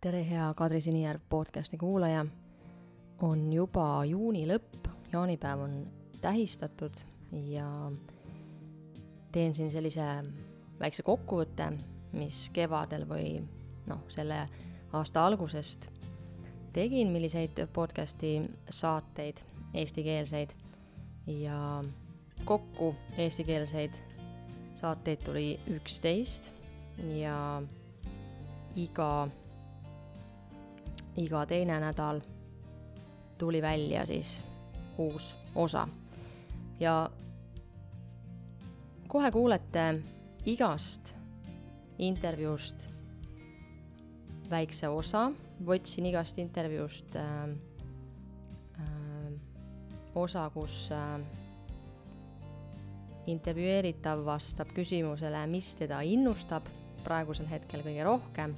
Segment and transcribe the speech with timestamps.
[0.00, 2.26] tere, hea Kadri Sinijärv podcasti kuulaja.
[3.22, 5.72] on juba juuni lõpp, jaanipäev on
[6.20, 7.00] tähistatud
[7.32, 7.66] ja
[9.32, 10.04] teen siin sellise
[10.80, 11.72] väikse kokkuvõtte,
[12.12, 13.40] mis kevadel või
[13.90, 14.44] noh, selle
[14.92, 15.88] aasta algusest
[16.72, 18.36] tegin, milliseid podcasti
[18.70, 19.42] saateid,
[19.74, 20.54] eestikeelseid
[21.26, 21.82] ja
[22.44, 23.98] kokku eestikeelseid
[24.78, 26.52] saateid tuli üksteist
[27.18, 27.62] ja
[28.76, 29.10] iga
[31.18, 32.20] iga teine nädal
[33.38, 34.42] tuli välja siis
[34.98, 35.88] uus osa.
[36.80, 37.10] ja
[39.08, 40.02] kohe kuulete
[40.46, 41.14] igast
[41.98, 42.86] intervjuust
[44.50, 45.28] väikse osa,
[45.64, 47.48] võtsin igast intervjuust äh,
[48.80, 49.32] äh,
[50.14, 51.18] osa, kus äh,
[53.28, 56.68] intervjueeritav vastab küsimusele, mis teda innustab
[57.04, 58.54] praegusel hetkel kõige rohkem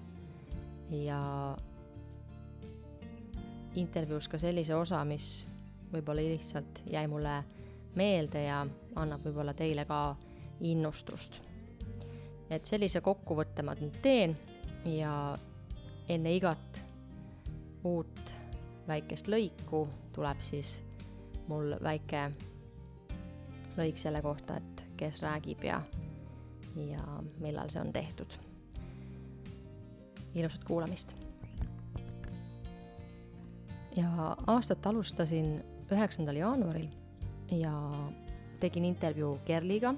[0.91, 1.21] ja
[3.75, 5.47] intervjuus ka sellise osa, mis
[5.93, 7.43] võib-olla lihtsalt jäi mulle
[7.99, 8.65] meelde ja
[8.97, 10.17] annab võib-olla teile ka
[10.61, 11.41] innustust.
[12.51, 14.37] et sellise kokkuvõtte ma nüüd teen
[14.85, 15.39] ja
[16.09, 16.83] enne igat
[17.85, 18.35] uut
[18.89, 20.81] väikest lõiku tuleb siis
[21.49, 22.31] mul väike
[23.79, 25.81] lõik selle kohta, et kes räägib ja,
[26.77, 27.05] ja
[27.39, 28.39] millal see on tehtud.
[30.35, 31.15] ilusat kuulamist
[33.97, 36.89] ja aastat alustasin üheksandal jaanuaril
[37.51, 37.73] ja
[38.61, 39.95] tegin intervjuu Kerliga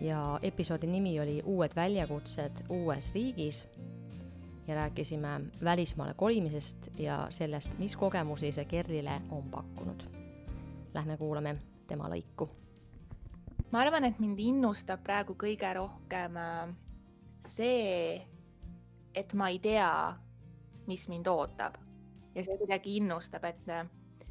[0.00, 3.66] ja episoodi nimi oli Uued väljakutsed uues riigis
[4.66, 10.02] ja rääkisime välismaale kolimisest ja sellest, mis kogemusi see Kerlile on pakkunud.
[10.94, 12.48] Lähme kuulame tema lõiku.
[13.72, 16.74] ma arvan, et mind innustab praegu kõige rohkem äh,
[17.40, 18.22] see,
[19.14, 20.14] et ma ei tea,
[20.86, 21.83] mis mind ootab
[22.34, 23.68] ja see kuidagi innustab, et,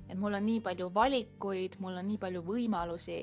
[0.09, 3.21] et mul on nii palju valikuid, mul on nii palju võimalusi.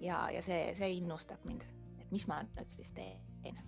[0.00, 1.66] ja, ja see, see innustab mind,
[2.00, 3.58] et mis ma nüüd siis teen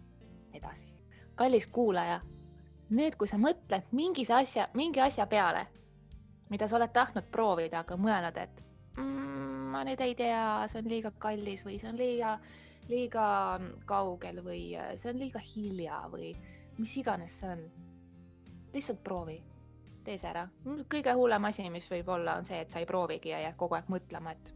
[0.55, 0.88] edasi.
[1.37, 2.21] kallis kuulaja,
[2.91, 5.66] nüüd, kui sa mõtled mingis asja, mingi asja peale,
[6.50, 8.62] mida sa oled tahtnud proovida, aga mõelnud, et
[8.97, 12.37] mm, ma nüüd ei tea, see on liiga kallis või see on liiga,
[12.88, 13.27] liiga
[13.88, 14.66] kaugel või
[15.00, 16.34] see on liiga hilja või
[16.78, 17.65] mis iganes see on.
[18.72, 19.41] lihtsalt proovi
[20.05, 20.49] tee see ära.
[20.91, 23.75] kõige hullem asi, mis võib olla, on see, et sa ei proovigi ja jääd kogu
[23.79, 24.53] aeg mõtlema, et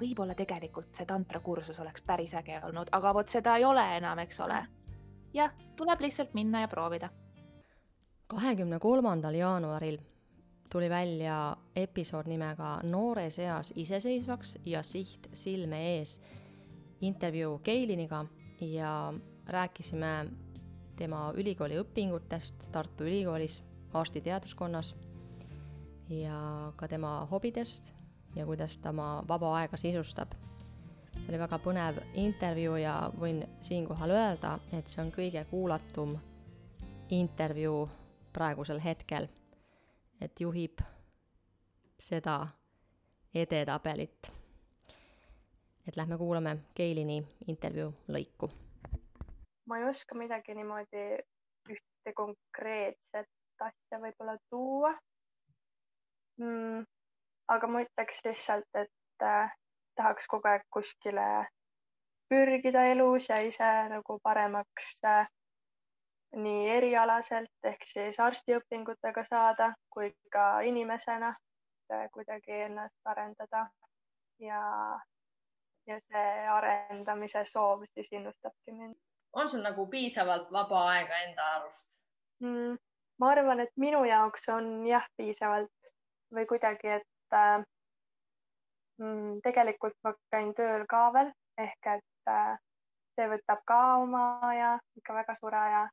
[0.00, 4.40] võib-olla tegelikult see tantrakursus oleks päris äge olnud, aga vot seda ei ole enam, eks
[4.40, 4.64] ole.
[5.34, 7.10] jah, tuleb lihtsalt minna ja proovida.
[8.26, 9.98] kahekümne kolmandal jaanuaril
[10.72, 16.20] tuli välja episood nimega Noores eas iseseisvaks ja siht silme ees
[17.00, 18.24] intervjuu Keiliniga
[18.60, 19.12] ja
[19.46, 20.26] rääkisime
[20.96, 23.62] tema ülikooli õpingutest Tartu Ülikoolis
[24.00, 24.94] arstiteaduskonnas
[26.08, 27.94] ja ka tema hobidest
[28.36, 30.32] ja kuidas ta oma vaba aega sisustab.
[31.14, 36.18] see oli väga põnev intervjuu ja võin siinkohal öelda, et see on kõige kuulatum
[37.10, 37.88] intervjuu
[38.32, 39.28] praegusel hetkel.
[40.20, 40.80] et juhib
[41.98, 42.48] seda
[43.34, 44.32] edetabelit.
[45.88, 48.50] et lähme kuulame Keilini intervjuu lõiku.
[49.66, 51.06] ma ei oska midagi niimoodi
[51.70, 54.92] ühte konkreetset asja võib-olla tuua
[56.38, 56.84] mm,.
[57.48, 59.52] aga ma ütleks lihtsalt, et äh,
[59.96, 61.46] tahaks kogu aeg kuskile
[62.28, 65.28] pürgida elus ja ise nagu paremaks äh,
[66.36, 73.66] nii erialaselt ehk siis arstiõpingutega saada kui ka inimesena äh, kuidagi ennast arendada
[74.42, 74.62] ja,
[75.86, 78.96] ja see arendamise soov siis innustabki mind.
[79.32, 82.02] on sul nagu piisavalt vaba aega enda arust
[82.40, 82.76] mm,?
[83.20, 85.92] Ma arvan, et minu jaoks on jah, piisavalt
[86.34, 87.64] või kuidagi, et äh,
[88.98, 92.56] mm, tegelikult ma käin tööl ka veel ehk et äh,
[93.14, 95.84] see võtab ka oma aja, ikka väga suure aja,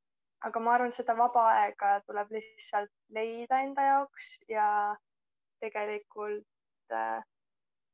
[0.47, 4.67] aga ma arvan, seda vaba aega tuleb lihtsalt leida enda jaoks ja
[5.61, 7.21] tegelikult äh,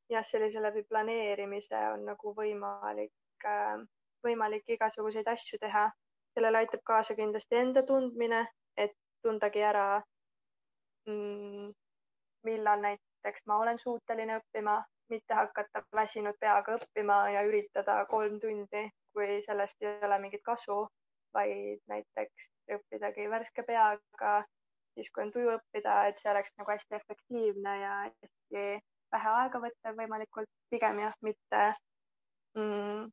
[0.09, 3.83] jah, sellise läbi planeerimise on nagu võimalik äh,,
[4.23, 5.89] võimalik igasuguseid asju teha.
[6.37, 8.43] sellele aitab kaasa kindlasti enda tundmine,
[8.77, 8.93] et
[9.27, 9.87] tundagi ära,
[11.09, 11.71] mm,
[12.47, 14.79] millal näiteks ma olen suuteline õppima,
[15.11, 20.85] mitte hakata väsinud peaga õppima ja üritada kolm tundi, kui sellest ei ole mingit kasu,
[21.33, 24.33] vaid näiteks õppidagi värske peaga,
[24.95, 28.63] siis kui on tuju õppida, et see oleks nagu hästi efektiivne ja hästi
[29.15, 31.63] vähe aega võtta võimalikult, pigem jah, mitte
[32.57, 33.07] mm,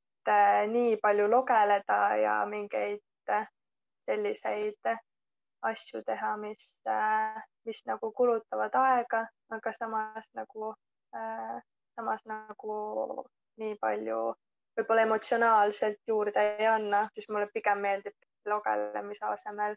[0.75, 3.03] nii palju logeleda ja mingeid
[4.09, 4.95] selliseid
[5.71, 6.71] asju teha, mis,
[7.65, 9.25] mis nagu kulutavad aega,
[9.57, 10.75] aga samas nagu,
[11.95, 12.79] samas nagu
[13.63, 14.21] nii palju
[14.77, 18.15] võib-olla emotsionaalselt juurde ei anna, siis mulle pigem meeldib
[18.51, 19.77] lugelemise asemel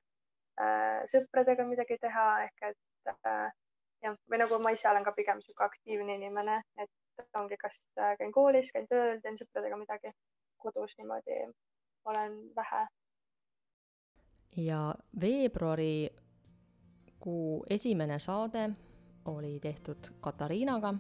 [0.62, 3.52] äh, sõpradega midagi teha ehk et äh,
[4.04, 8.16] jah, või nagu ma ise olen ka pigem niisugune aktiivne inimene, et ongi, kas äh,
[8.20, 10.14] käin koolis, käin tööl, teen sõpradega midagi,
[10.62, 11.44] kodus niimoodi
[12.10, 12.86] olen vähe.
[14.56, 16.10] Ja veebruari
[17.20, 18.70] kuu esimene saade
[19.26, 20.94] oli tehtud Katariinaga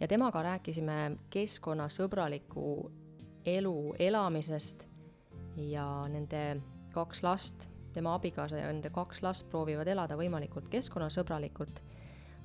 [0.00, 2.90] ja temaga rääkisime keskkonnasõbraliku
[3.46, 4.84] elu elamisest
[5.56, 6.60] ja nende
[6.92, 11.80] kaks last, tema abikaasa ja nende kaks last proovivad elada võimalikult keskkonnasõbralikult.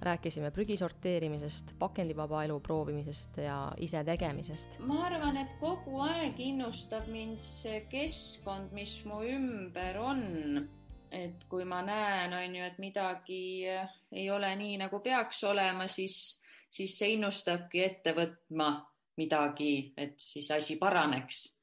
[0.02, 4.80] Rääkisime prügi sorteerimisest, pakendivaba elu proovimisest ja isetegemisest.
[4.80, 10.70] ma arvan, et kogu aeg innustab mind see keskkond, mis mu ümber on.
[11.12, 13.66] et kui ma näen, on ju, et midagi
[14.12, 16.40] ei ole nii, nagu peaks olema, siis,
[16.72, 18.72] siis see innustabki ette võtma
[19.20, 21.60] midagi, et siis asi paraneks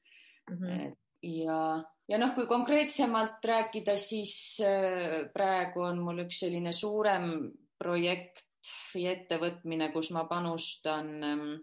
[0.49, 0.57] mm.
[0.57, 0.95] -hmm.
[1.21, 7.49] ja, ja noh, kui konkreetsemalt rääkida, siis äh, praegu on mul üks selline suurem
[7.79, 8.45] projekt
[8.93, 11.53] või ettevõtmine, kus ma panustan, ähm,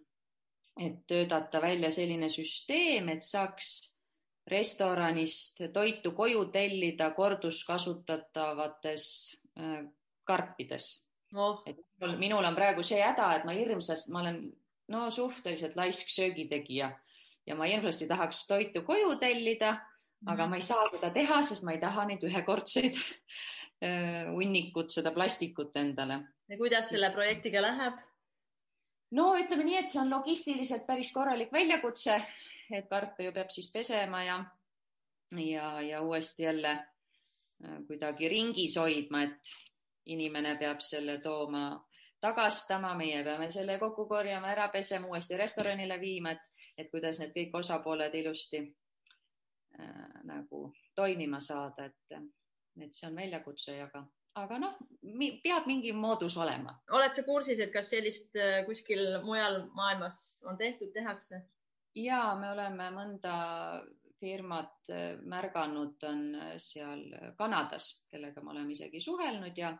[0.81, 3.97] et töötada välja selline süsteem, et saaks
[4.47, 9.07] restoranist toitu koju tellida korduskasutatavates
[9.59, 9.85] äh,
[10.25, 11.63] karpides oh..
[11.67, 11.77] et
[12.19, 14.41] minul on praegu see häda, et ma hirmsasti, ma olen
[14.93, 16.91] no suhteliselt laisk söögitegija
[17.47, 19.77] ja ma hirmsasti tahaks toitu koju tellida,
[20.27, 20.51] aga mhm.
[20.51, 22.95] ma ei saa seda teha, sest ma ei taha neid ühekordseid
[24.32, 26.20] hunnikut seda plastikut endale.
[26.49, 27.99] ja kuidas selle projektiga läheb?
[29.11, 32.17] no ütleme nii, et see on logistiliselt päris korralik väljakutse,
[32.73, 34.38] et karpe ju peab siis pesema ja,
[35.37, 36.78] ja, ja uuesti jälle
[37.87, 39.52] kuidagi ringis hoidma, et
[40.12, 41.69] inimene peab selle tooma
[42.20, 47.34] tagastama, meie peame selle kokku korjama, ära pesema, uuesti restoranile viima, et, et kuidas need
[47.37, 48.62] kõik osapooled ilusti
[49.81, 52.19] äh, nagu toimima saada, et,
[52.82, 54.02] et see on väljakutse, aga,
[54.40, 54.78] aga noh,
[55.43, 56.76] peab mingi moodus olema.
[56.99, 61.43] oled sa kursis, et kas sellist äh, kuskil mujal maailmas on tehtud, tehakse?
[61.96, 63.37] ja me oleme mõnda
[64.20, 67.05] firmat äh, märganud, on äh, seal
[67.38, 69.73] Kanadas, kellega me oleme isegi suhelnud ja,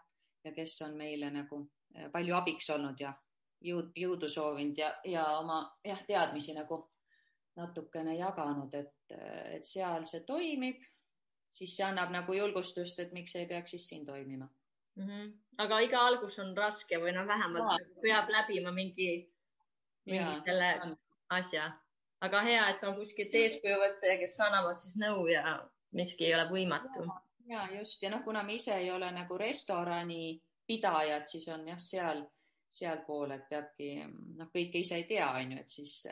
[0.45, 1.65] ja kes on meile nagu
[2.13, 3.15] palju abiks olnud ja
[3.65, 6.83] jõud, jõudu soovinud ja, ja oma jah, teadmisi nagu
[7.57, 9.15] natukene jaganud, et,
[9.57, 10.83] et seal see toimib,
[11.57, 14.49] siis see annab nagu julgustust, et miks ei peaks siis siin toimima
[14.97, 15.09] mm.
[15.09, 15.33] -hmm.
[15.65, 18.01] aga iga algus on raske või noh, vähemalt ja.
[18.03, 19.11] Peab läbima mingi,
[20.05, 20.97] mingi selle
[21.39, 21.71] asja,
[22.21, 25.57] aga hea, et on kuskilt eeskuju võtta ja kes annavad siis nõu ja
[25.93, 27.09] miski ei ole võimatu.
[27.49, 31.79] ja just ja noh, kuna me ise ei ole nagu restorani pidajad, siis on jah,
[31.79, 32.25] seal,
[32.69, 33.91] sealpool, et peabki
[34.37, 36.07] noh, kõike ise ei tea, on ju, et siis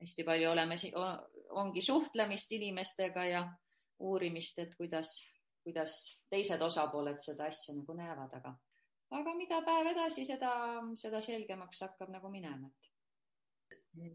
[0.00, 0.76] hästi palju oleme,
[1.50, 3.42] ongi suhtlemist inimestega ja
[4.04, 5.16] uurimist, et kuidas,
[5.64, 5.96] kuidas
[6.30, 8.54] teised osapooled seda asja nagu näevad, aga,
[9.20, 10.54] aga mida päev edasi, seda,
[11.00, 12.90] seda selgemaks hakkab nagu minema, et.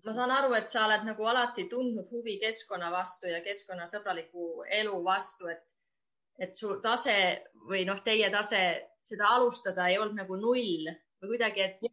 [0.03, 4.97] Ma saan aru, et sa oled nagu alati tundnud huvi keskkonna vastu ja keskkonnasõbraliku elu
[5.05, 5.63] vastu, et,
[6.35, 7.15] et su tase
[7.69, 8.59] või noh, teie tase
[9.09, 10.89] seda alustada ei olnud nagu null
[11.21, 11.87] või kuidagi, et,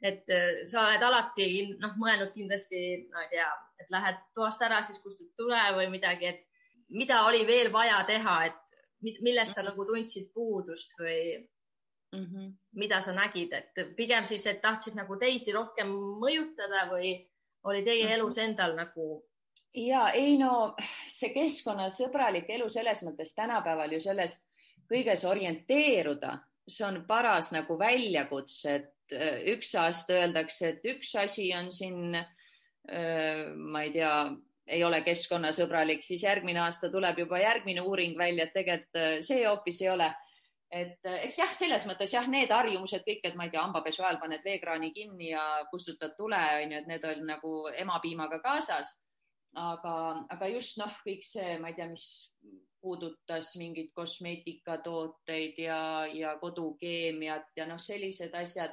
[0.00, 1.48] et äh, sa oled alati
[1.80, 2.82] noh, mõelnud kindlasti,
[3.12, 3.48] ma ei tea,
[3.80, 6.49] et lähed toast ära, siis kustutad tule või midagi, et
[6.90, 11.38] mida oli veel vaja teha, et millest sa nagu tundsid puudust või
[12.12, 12.52] mm -hmm.
[12.72, 15.88] mida sa nägid, et pigem siis, et tahtsid nagu teisi rohkem
[16.20, 17.16] mõjutada või
[17.64, 18.14] oli teie mm -hmm.
[18.14, 19.24] elus endal nagu
[19.74, 20.74] ja ei no
[21.08, 24.40] see keskkonnasõbralik elu selles mõttes tänapäeval ju selles
[24.90, 26.34] kõiges orienteeruda,
[26.68, 32.16] see on paras nagu väljakutse, et äh, üks aasta öeldakse, et üks asi on siin,
[32.18, 34.14] äh, ma ei tea,
[34.70, 39.44] ei ole keskkonnasõbralik, siis järgmine aasta tuleb juba järgmine uuring välja, et tegelikult äh, see
[39.46, 40.10] hoopis ei ole.
[40.70, 44.20] et eks jah, selles mõttes jah, need harjumused kõik, et ma ei tea, hambapesu ajal
[44.22, 48.96] paned veekraani kinni ja kustutad tule, on ju, et need on nagu emapiimaga kaasas.
[49.58, 49.94] aga,
[50.30, 52.06] aga just noh, kõik see, ma ei tea, mis
[52.80, 58.72] puudutas mingeid kosmeetikatooteid ja, ja kodukeemiat ja noh, sellised asjad.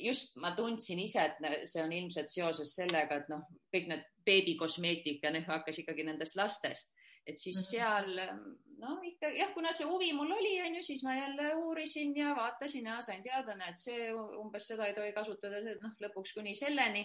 [0.00, 5.32] just ma tundsin ise, et see on ilmselt seoses sellega, et noh, kõik need beebikosmeetika,
[5.34, 6.94] noh, hakkas ikkagi nendest lastest,
[7.26, 7.66] et siis mhm.
[7.70, 12.34] seal no ikka jah, kuna see huvi mul oli, onju, siis ma jälle uurisin ja
[12.36, 17.04] vaatasin ja sain teada, et see umbes seda ei tohi kasutada, noh, lõpuks kuni selleni,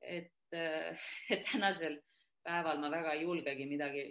[0.00, 0.32] et,
[1.34, 1.98] et tänasel
[2.44, 4.04] päeval ma väga ei julgegi midagi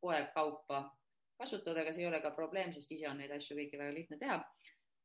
[0.00, 0.84] poekaupa
[1.40, 4.20] kasutada, aga see ei ole ka probleem, sest ise on neid asju kõiki väga lihtne
[4.20, 4.38] teha.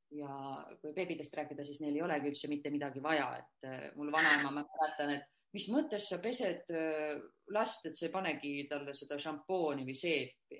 [0.10, 0.36] ja
[0.82, 4.50] kui beebidest rääkida, siis neil ei olegi üldse mitte midagi vaja, et äh, mul vanaema,
[4.50, 7.16] ma mäletan, et mis mõttes sa pesed äh,
[7.56, 10.60] last, et sa ei panegi talle seda šampooni või seepi.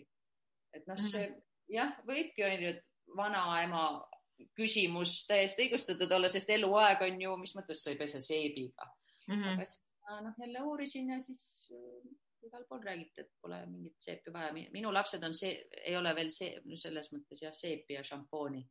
[0.74, 1.42] et noh, see mhm.
[1.76, 2.86] jah, võibki onju, et
[3.18, 3.84] vanaema
[4.56, 8.88] küsimus täiesti õigustatud olla, sest eluaeg on ju, mis mõttes sa ei pese seebiga
[9.28, 9.34] mm.
[9.36, 9.54] -hmm.
[9.54, 9.82] aga siis
[10.24, 12.12] noh, jälle uurisin ja siis äh,
[12.48, 14.54] igal pool räägiti, et pole mingit seepi vaja.
[14.54, 15.52] minu lapsed on see,
[15.84, 18.64] ei ole veel see, selles mõttes jah, seepi ja šampooni.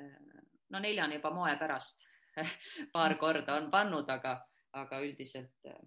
[0.00, 2.04] Äh, no on juba moe pärast
[2.92, 3.18] paar mhm.
[3.18, 4.36] korda on pannud, aga,
[4.76, 5.80] aga üldiselt äh,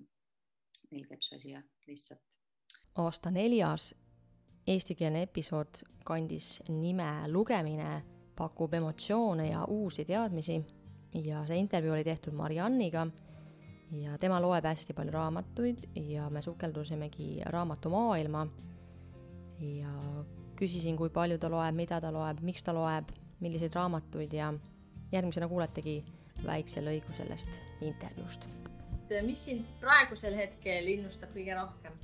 [0.91, 2.21] neil käib see asi jah, lihtsalt.
[3.03, 3.93] aasta neljas
[4.69, 8.01] eestikeelne episood kandis nime Lugemine
[8.37, 10.59] pakub emotsioone ja uusi teadmisi
[11.13, 13.07] ja see intervjuu oli tehtud Marianniga
[13.91, 18.47] ja tema loeb hästi palju raamatuid ja me sukeldusimegi raamatumaailma
[19.59, 19.93] ja
[20.59, 24.53] küsisin, kui palju ta loeb, mida ta loeb, miks ta loeb, milliseid raamatuid ja
[25.11, 25.99] järgmisena kuuletegi
[26.45, 27.49] väikse lõigu sellest
[27.81, 28.68] intervjuust.
[29.25, 31.95] Mis sind praegusel hetkel innustab kõige rohkem?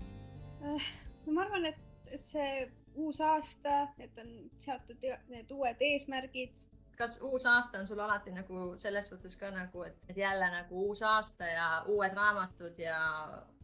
[0.65, 0.87] Äh,
[1.27, 1.81] ma arvan, et,
[2.15, 4.31] et see uus aasta, et on
[4.63, 6.63] seatud need uued eesmärgid.
[6.95, 11.01] kas uus aasta on sul alati nagu selles suhtes ka nagu, et jälle nagu uus
[11.03, 12.99] aasta ja uued raamatud ja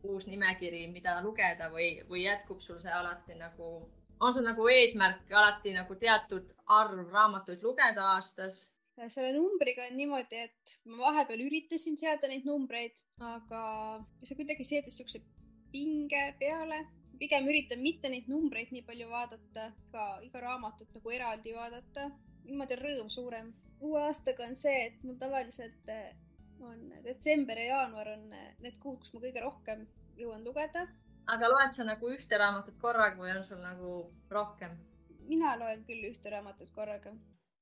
[0.03, 3.69] uus nimekiri, mida lugeda või, või jätkub sul see alati nagu,
[4.19, 8.65] on sul nagu eesmärk alati nagu teatud arv raamatuid lugeda aastas?
[9.09, 12.97] Selle numbriga on niimoodi, et ma vahepeal üritasin seada neid numbreid,
[13.33, 13.61] aga
[14.23, 15.23] see kuidagi seadis siukse
[15.71, 16.83] pinge peale
[17.21, 22.09] pigem üritan mitte neid numbreid nii palju vaadata, ka iga raamatut nagu eraldi vaadata.
[22.45, 23.53] niimoodi on rõõm suurem.
[23.81, 26.15] uue aastaga on see, et mul tavaliselt eh,
[26.69, 29.85] on detsember ja jaanuar on eh, need kuud, kus ma kõige rohkem
[30.17, 30.87] jõuan lugeda.
[31.35, 33.93] aga loed sa nagu ühte raamatut korraga või on sul nagu
[34.37, 34.77] rohkem?
[35.29, 37.13] mina loen küll ühte raamatut korraga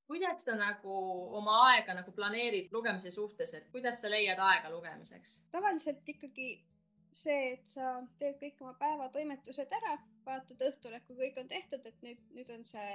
[0.09, 0.95] kuidas sa nagu
[1.37, 5.43] oma aega nagu planeerid lugemise suhtes, et kuidas sa leiad aega lugemiseks?
[5.53, 6.49] tavaliselt ikkagi
[7.11, 11.85] see, et sa teed kõik oma päevatoimetused ära, vaatad õhtul, et kui kõik on tehtud,
[11.85, 12.89] et nüüd, nüüd on see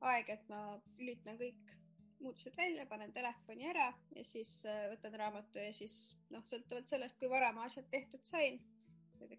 [0.00, 0.62] aeg, et ma
[0.98, 1.76] lülitan kõik
[2.20, 7.18] muutused välja, panen telefoni ära ja siis äh, võtan raamatu ja siis noh, sõltuvalt sellest,
[7.20, 8.60] kui vara ma asjad tehtud sain.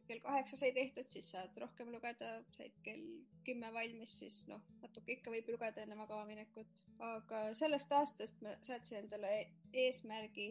[0.07, 3.03] Kell kaheksa sai tehtud, siis saad rohkem lugeda, said kell
[3.47, 6.83] kümme valmis, siis noh, natuke ikka võib lugeda enne magama minekut.
[6.99, 9.33] aga sellest aastast ma seadsin endale
[9.73, 10.49] eesmärgi,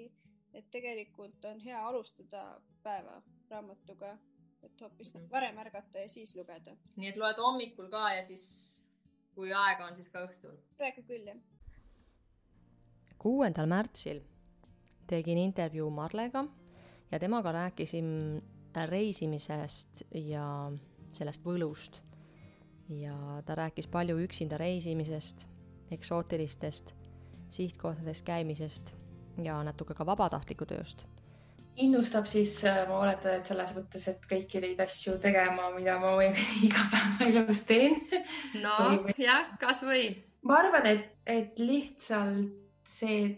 [0.55, 2.45] et tegelikult on hea alustada
[2.83, 4.17] päeva raamatuga,
[4.63, 5.31] et hoopis mm -hmm.
[5.31, 6.77] varem ärgata ja siis lugeda.
[6.97, 8.81] nii et loed hommikul ka ja siis,
[9.35, 10.57] kui aega on, siis ka õhtul?
[10.77, 11.37] praegu küll, jah.
[13.19, 14.23] kuuendal märtsil
[15.07, 16.45] tegin intervjuu Marlega
[17.11, 18.43] ja temaga rääkisin
[18.91, 20.47] reisimisest ja
[21.17, 22.03] sellest võlust.
[22.89, 25.47] ja ta rääkis palju üksinda reisimisest,
[25.91, 26.95] eksootilistest
[27.51, 28.95] sihtkohtades käimisest
[29.43, 31.07] ja natuke ka vabatahtliku tööst
[31.77, 36.15] innustab siis, äh, ma oletan, et selles mõttes, et kõiki neid asju tegema, mida ma
[36.69, 37.99] igapäevaelus teen.
[38.63, 38.77] no
[39.19, 40.09] jah, kasvõi.
[40.49, 42.55] ma arvan, et, et lihtsalt
[42.87, 43.29] see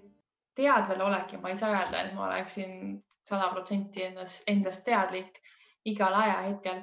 [0.58, 2.98] teadvelolek ja ma ei saa öelda, et ma oleksin
[3.28, 5.40] sada protsenti endast, endast teadlik
[5.88, 6.82] igal ajahetkel,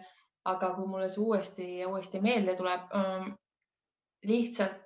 [0.51, 3.31] aga kui mulle see uuesti ja uuesti meelde tuleb ähm,,
[4.25, 4.81] lihtsalt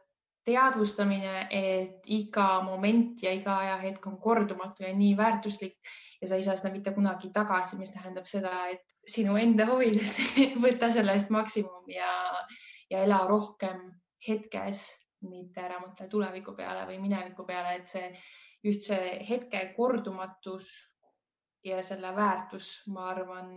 [0.50, 5.78] teadvustamine, et iga moment ja iga ajahetk on kordumatu ja nii väärtuslik
[6.22, 10.18] ja sa ei saa seda mitte kunagi tagasi, mis tähendab seda, et sinu enda huvides
[10.66, 12.12] võta sellest maksimum ja,
[12.90, 13.84] ja ela rohkem
[14.28, 14.84] hetkes,
[15.30, 18.08] mitte ära mõtle tuleviku peale või mineviku peale, et see
[18.64, 20.72] just see hetke kordumatus
[21.64, 23.50] ja selle väärtus, ma arvan,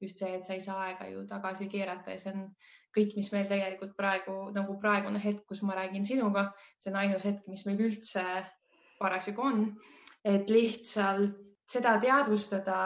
[0.00, 2.46] just see, et sa ei saa aega ju tagasi keerata ja see on
[2.94, 7.26] kõik, mis meil tegelikult praegu nagu praegune hetk, kus ma räägin sinuga, see on ainus
[7.26, 8.24] hetk, mis meil üldse
[9.00, 9.64] parasjagu on,
[10.24, 12.78] et lihtsalt seda teadvustada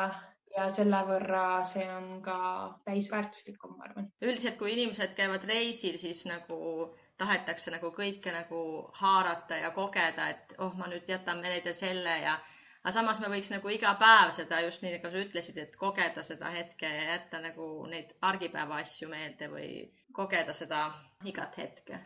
[0.55, 2.39] ja selle võrra see on ka
[2.87, 4.09] täisväärtuslikum, ma arvan.
[4.25, 8.61] üldiselt, kui inimesed käivad reisil, siis nagu tahetakse nagu kõike nagu
[9.01, 12.39] haarata ja kogeda, et oh, ma nüüd jätan meelde selle ja
[12.83, 16.25] aga samas me võiks nagu iga päev seda just nii, nagu sa ütlesid, et kogeda
[16.27, 19.71] seda hetke ja jätta nagu neid argipäeva asju meelde või
[20.15, 20.87] kogeda seda
[21.25, 22.03] igat hetke.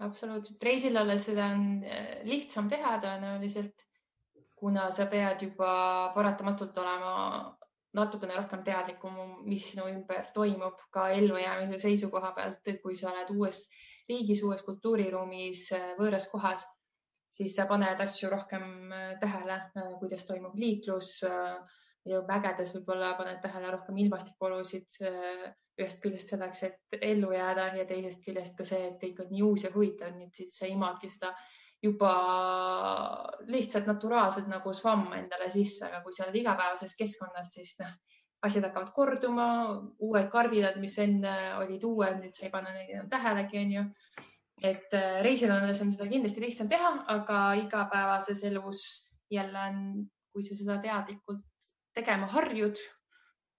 [0.00, 3.88] absoluutselt, reisil olles seda on eh, lihtsam teha tõenäoliselt
[4.60, 5.72] kuna sa pead juba
[6.14, 7.12] paratamatult olema
[7.96, 9.14] natukene rohkem teadlikum,
[9.48, 13.62] mis sinu ümber toimub ka ellujäämise seisukoha pealt, kui sa oled uues
[14.10, 15.64] riigis, uues kultuuriruumis,
[15.98, 16.66] võõras kohas,
[17.30, 21.20] siis sa paned asju rohkem äh, tähele, äh, kuidas toimub liiklus.
[21.26, 24.86] Äh, ja mägedes võib-olla paned tähele rohkem ilmastikuolusid,
[25.76, 29.42] ühest küljest selleks, et ellu jääda ja teisest küljest ka see, et kõik on nii
[29.44, 31.34] uus ja huvitav, nii et siis sa imadki seda
[31.84, 32.14] juba
[33.52, 37.92] lihtsalt naturaalselt nagu svamm endale sisse, aga kui sa oled igapäevases keskkonnas, siis noh,
[38.48, 39.46] asjad hakkavad korduma,
[40.00, 43.86] uued kardinad, mis enne olid uued, nüüd sa ei pane neid enam tähelegi, onju.
[44.60, 48.84] Et äh, reisil olles on seda kindlasti lihtsam teha, aga igapäevases elus
[49.32, 49.80] jälle on,
[50.32, 51.46] kui sa seda teadlikult
[51.96, 52.78] tegema harjud,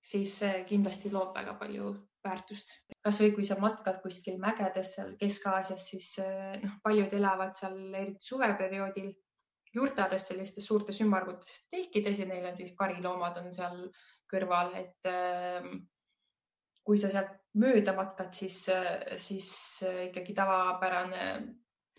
[0.01, 1.91] siis see kindlasti loob väga palju
[2.25, 2.69] väärtust.
[3.01, 8.27] kasvõi kui sa matkad kuskil mägedes seal Kesk-Aasias, siis eh, noh, paljud elavad seal eriti
[8.27, 9.09] suveperioodil
[9.73, 13.79] jurtades, sellistes suurtes ümmargutes telkides ja neil on siis kariloomad on seal
[14.31, 15.65] kõrval, et äh,
[16.85, 18.63] kui sa sealt mööda matkad, siis,
[19.21, 19.49] siis
[20.07, 21.25] ikkagi tavapärane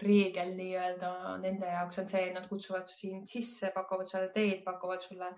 [0.03, 1.11] reegel nii-öelda
[1.43, 5.33] nende jaoks on see, et nad kutsuvad sind sisse, pakuvad sulle teed, pakuvad sulle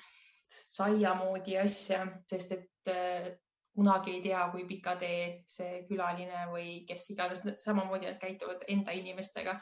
[0.48, 3.32] saia moodi asja, sest et äh,
[3.74, 8.94] kunagi ei tea, kui pika tee see külaline või kes iganes, samamoodi nad käituvad enda
[8.94, 9.58] inimestega.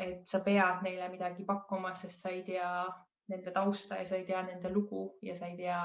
[0.00, 2.68] et sa pead neile midagi pakkuma, sest sa ei tea
[3.28, 5.80] nende tausta ja sa ei tea nende lugu ja sa ei tea,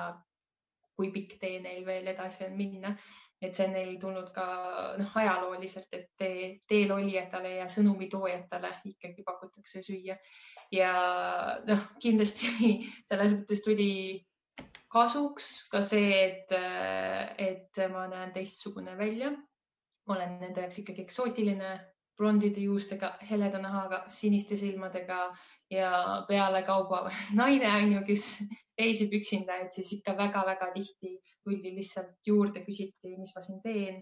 [0.97, 2.97] kui pikk tee neil veel edasi on minna.
[3.41, 4.43] et see on neil tulnud ka
[4.97, 10.17] noh, ajalooliselt, et tee, teel olijatele ja sõnumi toojatele ikkagi pakutakse süüa.
[10.73, 10.93] ja
[11.67, 12.49] noh, kindlasti
[13.09, 13.91] selles mõttes tuli
[14.91, 16.55] kasuks ka see, et,
[17.37, 19.31] et ma näen teistsugune välja.
[20.07, 21.71] olen nende jaoks ikkagi eksootiline,
[22.17, 25.25] blondide juustega, heleda nahaga, siniste silmadega
[25.69, 25.91] ja
[26.27, 28.29] pealekauba naine on ju, kes
[28.77, 34.01] reisib üksinda, et siis ikka väga-väga tihti tuldi lihtsalt juurde, küsiti, mis ma siin teen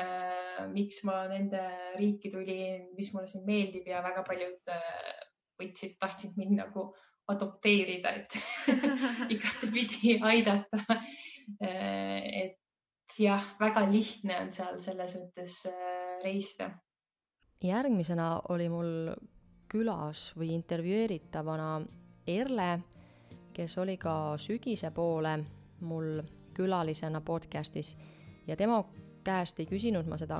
[0.00, 0.66] äh,.
[0.72, 1.60] miks ma nende
[1.98, 5.12] riiki tulin, mis mulle siin meeldib ja väga paljud äh,
[5.60, 6.90] võtsid, tahtsid mind nagu
[7.30, 8.38] adopteerida, et
[9.34, 10.82] igatepidi aidata.
[11.60, 16.70] et jah, väga lihtne on seal selles mõttes äh, reisida.
[17.62, 18.92] järgmisena oli mul
[19.70, 21.72] külas või intervjueeritavana
[22.30, 22.70] Erle,
[23.60, 25.34] kes oli ka sügise poole
[25.84, 26.22] mul
[26.56, 27.96] külalisena podcastis
[28.46, 28.78] ja tema
[29.24, 30.38] käest ei küsinud ma seda,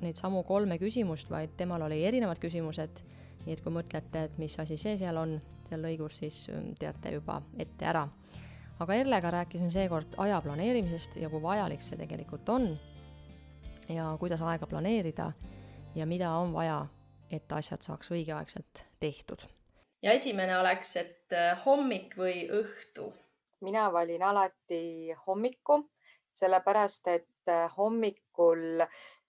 [0.00, 3.04] neid samu kolme küsimust, vaid temal oli erinevad küsimused.
[3.44, 7.12] nii et kui mõtlete, et mis asi see seal on, seal lõigus, siis ähm, teate
[7.12, 8.08] juba ette ära.
[8.80, 12.68] aga Erlega rääkisime seekord aja planeerimisest ja kui vajalik see tegelikult on
[13.88, 15.32] ja kuidas aega planeerida
[15.94, 16.86] ja mida on vaja,
[17.30, 19.48] et asjad saaks õigeaegselt tehtud.
[20.02, 23.12] Ja esimene oleks, et äh, hommik või õhtu?
[23.60, 25.82] mina valin alati hommiku,
[26.32, 28.86] sellepärast et äh, hommikul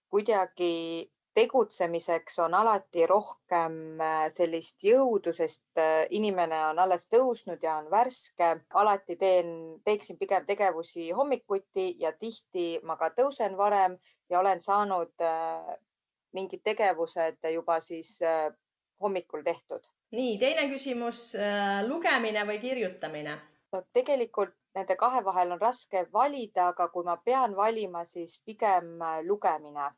[0.07, 5.83] kuidagi tegutsemiseks on alati rohkem äh, sellist jõudu, sest
[6.15, 8.55] inimene on alles tõusnud ja on värske.
[8.73, 9.53] alati teen,
[9.83, 13.97] teeksin pigem tegevusi hommikuti ja tihti ma ka tõusen varem
[14.29, 15.11] ja olen saanud
[16.31, 18.19] mingid tegevused juba siis
[19.01, 19.83] hommikul tehtud.
[20.11, 21.31] Nii, teine küsimus,
[21.87, 23.37] lugemine või kirjutamine?
[23.71, 28.99] no tegelikult nende kahe vahel on raske valida, aga kui ma pean valima, siis pigem
[29.27, 29.91] lugemine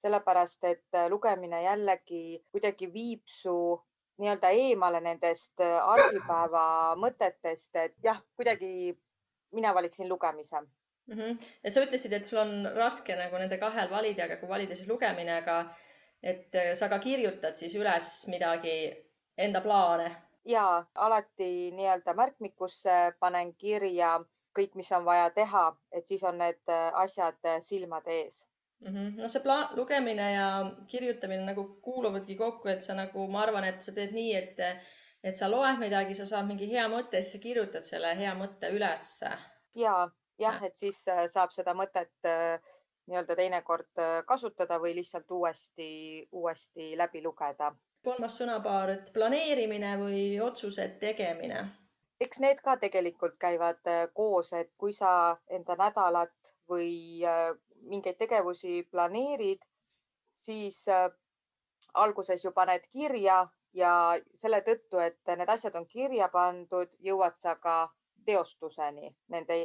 [0.00, 3.54] sellepärast et äh, lugemine jällegi kuidagi viib su
[4.20, 6.64] nii-öelda eemale nendest äh, argipäeva
[7.00, 8.94] mõtetest, et jah, kuidagi
[9.56, 11.16] mina valiksin lugemise mm.
[11.18, 11.38] -hmm.
[11.64, 14.88] et sa ütlesid, et sul on raske nagu nende kahel valida, aga kui valida, siis
[14.88, 15.60] lugemine, aga
[16.22, 18.76] et äh, sa ka kirjutad siis üles midagi,
[19.46, 20.10] enda plaane?
[20.44, 24.18] ja alati nii-öelda märkmikusse panen kirja
[24.56, 26.72] kõik, mis on vaja teha, et siis on need
[27.04, 28.46] asjad silmade ees
[28.80, 28.94] mm.
[28.94, 29.22] -hmm.
[29.22, 30.46] no see plaan, lugemine ja
[30.86, 34.58] kirjutamine nagu kuuluvadki kokku, et sa nagu, ma arvan, et sa teed nii, et,
[35.24, 38.72] et sa loed midagi, sa saad mingi hea mõtte, siis sa kirjutad selle hea mõtte
[38.72, 39.30] ülesse.
[39.76, 42.60] ja, jah, et siis äh, saab seda mõtet äh,
[43.10, 47.74] nii-öelda teinekord äh, kasutada või lihtsalt uuesti, uuesti läbi lugeda.
[48.04, 51.66] Kolmas sõnapaar, et planeerimine või otsuse tegemine
[52.20, 53.80] eks need ka tegelikult käivad
[54.12, 57.24] koos, et kui sa enda nädalat või
[57.88, 59.62] mingeid tegevusi planeerid,
[60.32, 61.10] siis äh,
[61.94, 63.92] alguses ju paned kirja ja
[64.36, 67.92] selle tõttu, et need asjad on kirja pandud, jõuad sa ka
[68.26, 69.60] teostuseni, nende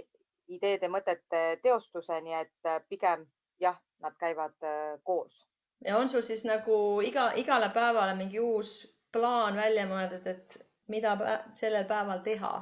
[0.47, 3.25] ideede, mõtete teostuseni, et äh, pigem
[3.59, 5.45] jah, nad käivad äh, koos.
[5.85, 10.57] Ja on sul siis nagu iga, igale päevale mingi uus plaan välja mõeldud, et
[10.87, 11.15] mida
[11.53, 12.53] sellel päeval teha?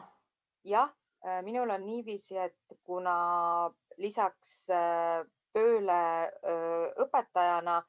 [0.64, 0.90] jah,
[1.44, 3.16] minul on niiviisi, et kuna
[3.98, 4.68] lisaks
[5.54, 6.04] tööle
[7.04, 7.82] õpetajana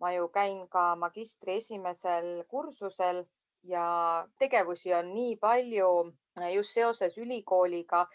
[0.00, 3.24] ma ju käin ka magistri esimesel kursusel
[3.62, 5.90] ja tegevusi on nii palju
[6.54, 8.06] just seoses ülikooliga.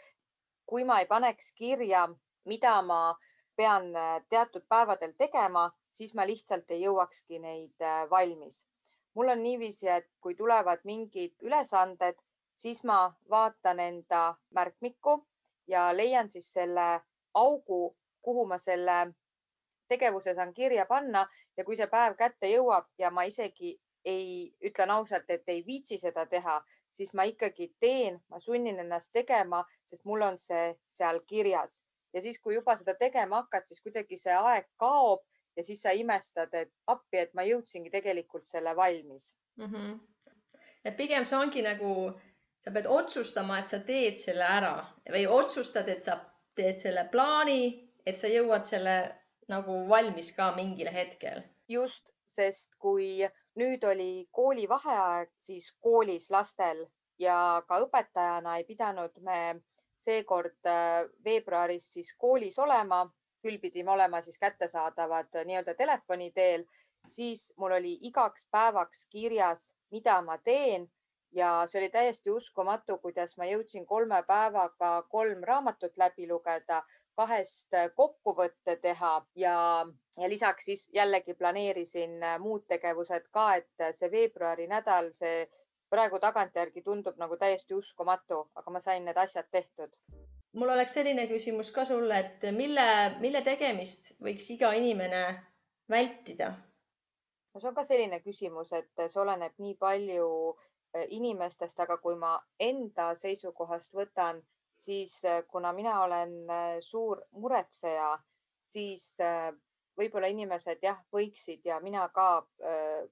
[0.65, 2.07] kui ma ei paneks kirja,
[2.45, 3.15] mida ma
[3.55, 3.91] pean
[4.29, 8.65] teatud päevadel tegema, siis ma lihtsalt ei jõuakski neid valmis.
[9.13, 12.15] mul on niiviisi, et kui tulevad mingid ülesanded,
[12.55, 15.27] siis ma vaatan enda märkmikku
[15.67, 17.01] ja leian siis selle
[17.33, 19.13] augu, kuhu ma selle
[19.87, 21.27] tegevuse saan kirja panna
[21.57, 23.75] ja kui see päev kätte jõuab ja ma isegi
[24.05, 29.11] ei, ütlen ausalt, et ei viitsi seda teha, siis ma ikkagi teen, ma sunnin ennast
[29.13, 31.81] tegema, sest mul on see seal kirjas
[32.13, 35.23] ja siis, kui juba seda tegema hakkad, siis kuidagi see aeg kaob
[35.57, 39.65] ja siis sa imestad, et appi, et ma jõudsingi tegelikult selle valmis mm.
[39.65, 39.99] -hmm.
[40.85, 42.11] et pigem see ongi nagu,
[42.59, 44.75] sa pead otsustama, et sa teed selle ära
[45.09, 46.19] või otsustad, et sa
[46.55, 48.95] teed selle plaani, et sa jõuad selle
[49.47, 51.43] nagu valmis ka mingil hetkel.
[51.67, 56.85] just, sest kui nüüd oli koolivaheaeg, siis koolis lastel
[57.19, 59.61] ja ka õpetajana ei pidanud me
[60.01, 63.03] seekord äh, veebruaris siis koolis olema,
[63.41, 66.65] küll pidime olema siis kättesaadavad nii-öelda telefoni teel,
[67.07, 70.87] siis mul oli igaks päevaks kirjas, mida ma teen
[71.31, 76.83] ja see oli täiesti uskumatu, kuidas ma jõudsin kolme päevaga kolm raamatut läbi lugeda,
[77.15, 79.55] kahest kokkuvõtte teha ja,
[80.17, 85.45] ja lisaks siis jällegi planeerisin muud tegevused ka, et see veebruari nädal, see
[85.91, 89.91] praegu tagantjärgi tundub nagu täiesti uskumatu, aga ma sain need asjad tehtud.
[90.53, 92.87] Mul oleks selline küsimus ka sulle, et mille,
[93.23, 95.23] mille tegemist võiks iga inimene
[95.89, 96.51] vältida?
[97.53, 100.27] no see on ka selline küsimus, et see oleneb nii palju
[100.95, 104.41] eh, inimestest, aga kui ma enda seisukohast võtan,
[104.75, 108.13] siis äh, kuna mina olen äh, suur muretseja,
[108.61, 109.17] siis
[109.97, 112.45] võib-olla inimesed jah, võiksid ja mina ka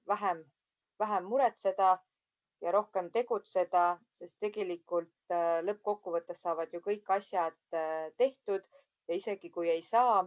[0.06, 0.44] vähem,
[0.98, 1.96] vähem muretseda
[2.60, 5.32] ja rohkem tegutseda, sest tegelikult
[5.64, 7.56] lõppkokkuvõttes saavad ju kõik asjad
[8.20, 8.66] tehtud
[9.08, 10.22] ja isegi kui ei saa,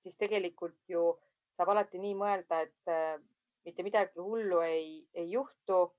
[0.00, 1.10] siis tegelikult ju
[1.56, 3.26] saab alati nii mõelda, et
[3.64, 5.92] mitte midagi hullu ei, ei juhtu.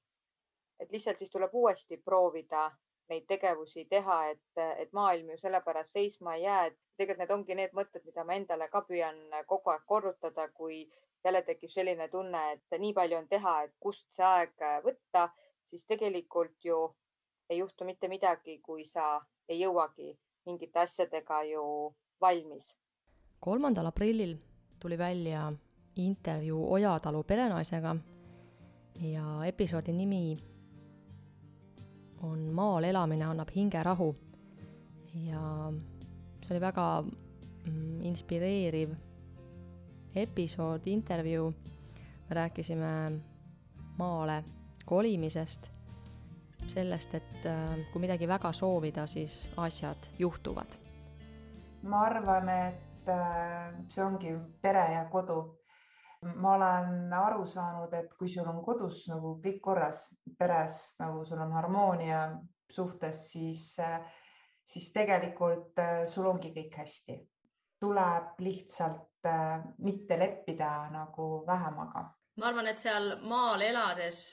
[0.79, 2.65] et lihtsalt siis tuleb uuesti proovida
[3.09, 7.55] neid tegevusi teha, et, et maailm ju sellepärast seisma ei jää, et tegelikult need ongi
[7.59, 10.83] need mõtted, mida ma endale ka püüan kogu aeg korrutada, kui
[11.23, 15.29] jälle tekib selline tunne, et nii palju on teha, et kust see aeg võtta,
[15.65, 16.79] siis tegelikult ju
[17.49, 20.13] ei juhtu mitte midagi, kui sa ei jõuagi
[20.45, 21.65] mingite asjadega ju
[22.21, 22.75] valmis.
[23.39, 24.37] kolmandal aprillil
[24.79, 25.51] tuli välja
[25.95, 27.95] intervjuu Ojatalu perenaisega
[29.01, 30.37] ja episoodi nimi
[32.23, 34.15] on Maal elamine annab hingerahu.
[35.13, 35.71] ja
[36.41, 38.95] see oli väga mm, inspireeriv
[40.15, 41.53] episood, intervjuu.
[42.29, 43.21] me rääkisime
[43.97, 44.43] maale
[44.85, 45.71] kolimisest,
[46.67, 50.77] sellest, et äh, kui midagi väga soovida, siis asjad juhtuvad.
[51.83, 55.62] ma arvan, et äh, see ongi pere ja kodu
[56.35, 60.07] ma olen aru saanud, et kui sul on kodus nagu kõik korras,
[60.39, 62.23] peres nagu sul on harmoonia
[62.71, 63.65] suhtes, siis,
[64.65, 67.19] siis tegelikult äh, sul ongi kõik hästi.
[67.83, 72.05] tuleb lihtsalt äh, mitte leppida nagu vähemaga.
[72.39, 74.23] ma arvan, et seal maal elades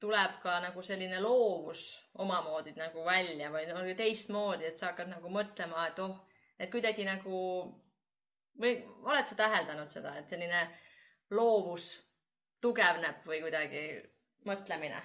[0.00, 1.84] tuleb ka nagu selline loovus
[2.18, 6.16] omamoodi nagu välja või no teistmoodi, et sa hakkad nagu mõtlema, et oh,
[6.58, 7.38] et kuidagi nagu
[8.60, 10.64] või oled sa täheldanud seda, et selline
[11.34, 11.90] loovus
[12.62, 13.82] tugevneb või kuidagi
[14.48, 15.00] mõtlemine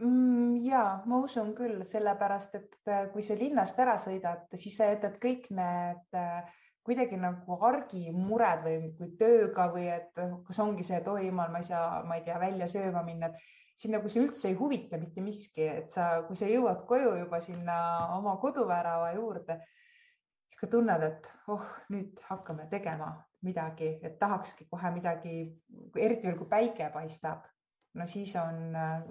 [0.00, 0.60] mm,?
[0.64, 5.18] ja ma usun küll, sellepärast et äh, kui sa linnast ära sõidad, siis sa jätad
[5.22, 11.00] kõik need äh, kuidagi nagu argimured või kui tööga või et äh, kas ongi see,
[11.00, 14.10] et oi jumal, ma ei saa, ma ei tea, välja sööma minna, et sind nagu
[14.10, 17.76] see üldse ei huvita mitte miski, et sa, kui sa jõuad koju juba sinna
[18.18, 19.58] oma koduvärava juurde,
[20.48, 25.34] siis ka tunned, et oh, nüüd hakkame tegema midagi, et tahakski kohe midagi,
[26.00, 27.44] eriti veel kui päike paistab,
[27.94, 29.04] no siis on äh,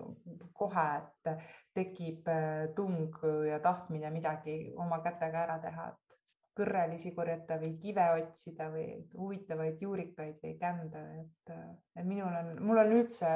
[0.57, 1.45] kohe, et
[1.77, 3.13] tekib äh, tung
[3.47, 6.17] ja tahtmine midagi oma kätega ära teha, et
[6.57, 12.53] kõrrelisi korjata või kive otsida või huvitavaid juurikaid või kände, et, äh, et minul on,
[12.65, 13.31] mul on üldse,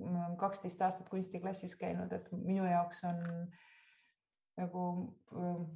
[0.00, 3.68] ma olen kaksteist aastat kunstiklassis käinud, et minu jaoks on äh,
[4.60, 4.84] nagu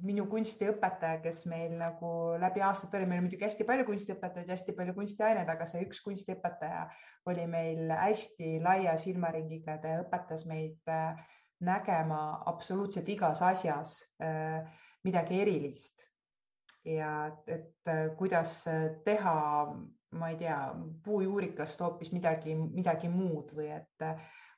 [0.05, 2.09] minu kunstiõpetaja, kes meil nagu
[2.41, 6.01] läbi aastate oli, meil on muidugi hästi palju kunstiõpetajaid, hästi palju kunstiaineid, aga see üks
[6.05, 6.85] kunstiõpetaja
[7.31, 10.91] oli meil hästi laia silmaringiga, ta õpetas meid
[11.65, 12.21] nägema
[12.51, 14.01] absoluutselt igas asjas
[15.05, 16.05] midagi erilist.
[16.85, 18.59] ja et kuidas
[19.05, 19.37] teha,
[20.19, 20.57] ma ei tea,
[21.05, 24.05] puujuurikast hoopis midagi, midagi muud või et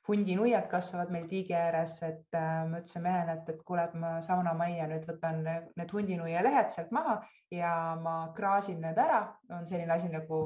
[0.08, 4.14] hundinuiad kasvavad meil tiigi ääres, et äh, ma ütlesin mehele, et, et kuule, et ma
[4.24, 7.18] saunamajja nüüd võtan need hundinuia lehed sealt maha
[7.54, 9.20] ja ma kraasin need ära.
[9.52, 10.40] on selline asi nagu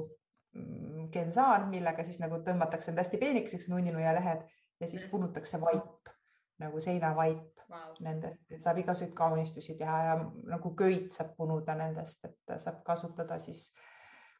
[0.57, 4.43] mm, gensaan, millega siis nagu tõmmatakse need hästi peenikeseks, hundinuia lehed
[4.81, 6.13] ja siis punutakse vaip
[6.63, 7.95] nagu seinavaip wow.
[8.01, 10.19] nendest, saab igasuguseid kaunistusi teha ja
[10.51, 13.92] nagu köit saab punuda nendest, et saab kasutada siis äh,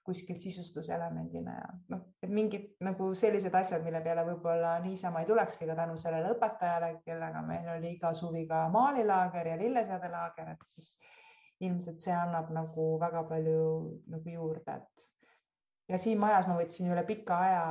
[0.03, 5.69] kuskil sisustuselemendina ja noh, et mingid nagu sellised asjad, mille peale võib-olla niisama ei tulekski
[5.69, 10.97] ka tänu sellele õpetajale, kellega meil oli iga suvi ka maalilaager ja lilleseadelaager, et siis
[11.63, 13.63] ilmselt see annab nagu väga palju
[14.11, 15.07] nagu juurde, et
[15.93, 17.63] ja siin majas ma võtsin üle pika aja,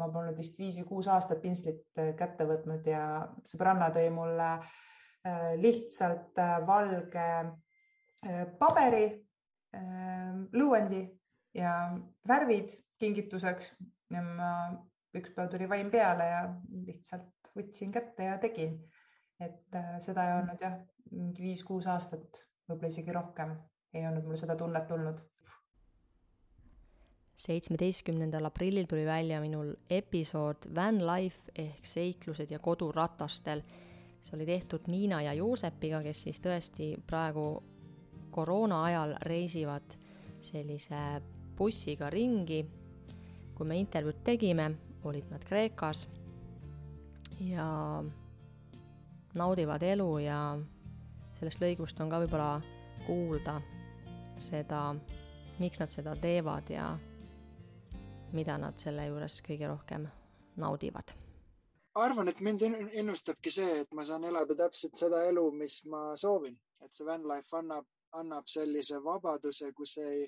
[0.00, 3.02] ma polnud vist viis või kuus aastat pintslit kätte võtnud ja
[3.48, 9.06] sõbranna tõi mulle äh, lihtsalt äh, valge äh, paberi
[10.56, 11.02] lõuendi
[11.56, 11.72] ja
[12.28, 13.72] värvid kingituseks
[15.16, 16.42] üks päev tuli vaim peale ja
[16.86, 18.76] lihtsalt võtsin kätte ja tegin.
[19.40, 20.76] et äh, seda ei olnud jah,
[21.12, 23.56] mingi viis-kuus aastat, võib-olla isegi rohkem
[23.92, 25.18] ei olnud mul seda tunnet tulnud.
[27.36, 33.62] seitsmeteistkümnendal aprillil tuli välja minul episood Van Life ehk seiklused ja koduratastel.
[34.22, 37.62] see oli tehtud Miina ja Joosepiga, kes siis tõesti praegu
[38.30, 39.96] koroona ajal reisivad
[40.40, 41.20] sellise
[41.58, 42.64] bussiga ringi.
[43.56, 44.66] kui me intervjuud tegime,
[45.04, 46.08] olid nad Kreekas
[47.40, 48.04] ja
[49.34, 50.40] naudivad elu ja
[51.38, 52.60] sellest lõigust on ka võib-olla
[53.06, 53.56] kuulda
[54.38, 54.94] seda,
[55.58, 56.90] miks nad seda teevad ja
[58.36, 60.04] mida nad selle juures kõige rohkem
[60.60, 61.16] naudivad
[61.96, 62.62] arvan, et mind
[63.00, 67.24] ennustabki see, et ma saan elada täpselt seda elu, mis ma soovin, et see van
[67.30, 67.86] life annab,
[68.20, 70.26] annab sellise vabaduse, kus ei,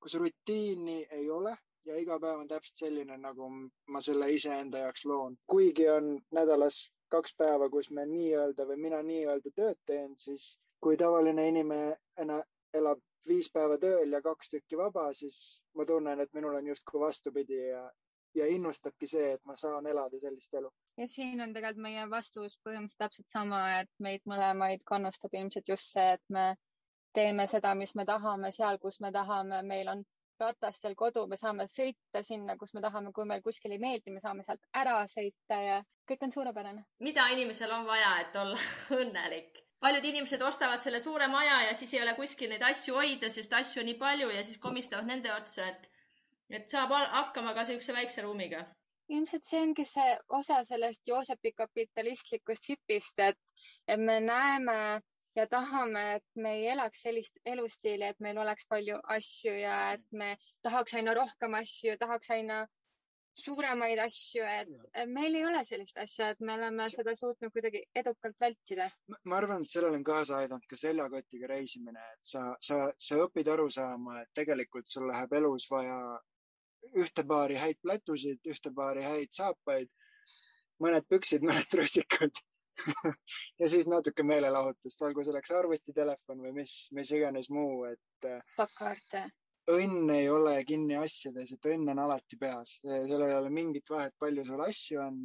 [0.00, 1.56] kus rutiini ei ole
[1.88, 3.48] ja iga päev on täpselt selline, nagu
[3.94, 5.36] ma selle iseenda jaoks loon.
[5.46, 6.80] kuigi on nädalas
[7.14, 12.42] kaks päeva, kus me nii-öelda või mina nii-öelda tööd teen, siis kui tavaline inimene
[12.80, 15.40] elab viis päeva tööl ja kaks tükki vaba, siis
[15.76, 17.82] ma tunnen, et minul on justkui vastupidi ja,
[18.38, 20.70] ja innustabki see, et ma saan elada sellist elu.
[21.02, 25.92] ja siin on tegelikult meie vastus põhimõtteliselt täpselt sama, et meid mõlemaid kannustab ilmselt just
[25.96, 26.54] see, et me
[27.12, 30.04] teeme seda, mis me tahame seal, kus me tahame, meil on
[30.40, 34.22] ratastel kodu, me saame sõita sinna, kus me tahame, kui meil kuskil ei meeldi, me
[34.22, 36.84] saame sealt ära sõita ja kõik on suurepärane.
[37.06, 38.56] mida inimesel on vaja, et olla
[39.02, 39.62] õnnelik?
[39.80, 43.52] paljud inimesed ostavad selle suure maja ja siis ei ole kuskil neid asju hoida, sest
[43.56, 45.88] asju on nii palju ja siis komistavad nende otsa, et,
[46.50, 48.66] et saab hakkama ka niisuguse väikse ruumiga
[49.10, 53.56] ilmselt see ongi see osa sellest Joosepi kapitalistlikust hüpist, et,
[53.88, 54.76] et me näeme
[55.36, 60.06] ja tahame, et me ei elaks sellist elustiili, et meil oleks palju asju ja et
[60.12, 62.64] me tahaks aina rohkem asju, tahaks aina
[63.40, 68.36] suuremaid asju, et meil ei ole sellist asja, et me oleme seda suutnud kuidagi edukalt
[68.40, 68.90] vältida.
[69.24, 73.48] ma arvan, et sellele on kaasa aidanud ka seljakotiga reisimine, et sa, sa, sa õpid
[73.54, 76.00] aru saama, et tegelikult sul läheb elus vaja
[77.04, 79.92] ühte paari häid plätusid, ühte paari häid saapaid,
[80.82, 82.44] mõned püksid, mõned trussikud
[83.60, 88.30] ja siis natuke meelelahutust, olgu selleks arvutitelefon või mis, mis iganes muu, et.
[88.56, 89.26] pakkkaarte.
[89.70, 94.16] õnn ei ole kinni asjades, et õnn on alati peas, sellel ei ole mingit vahet,
[94.18, 95.20] palju sul asju on.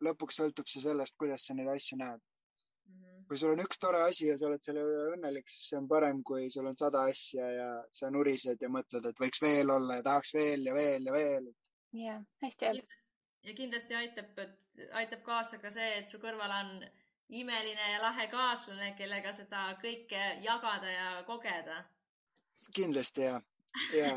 [0.00, 2.94] lõpuks sõltub see sellest, kuidas sa neid asju näed mm.
[2.94, 3.24] -hmm.
[3.28, 5.88] kui sul on üks tore asi ja sa oled selle üle õnnelik, siis see on
[5.88, 10.00] parem, kui sul on sada asja ja sa nurised ja mõtled, et võiks veel olla
[10.00, 11.50] ja tahaks veel ja veel ja veel.
[12.06, 12.95] jah, hästi öeldud
[13.46, 14.38] ja kindlasti aitab,
[14.92, 16.72] aitab kaasa ka see, et su kõrval on
[17.28, 21.84] imeline ja lahe kaaslane, kellega seda kõike jagada ja kogeda.
[22.74, 23.40] kindlasti ja,
[23.94, 24.12] ja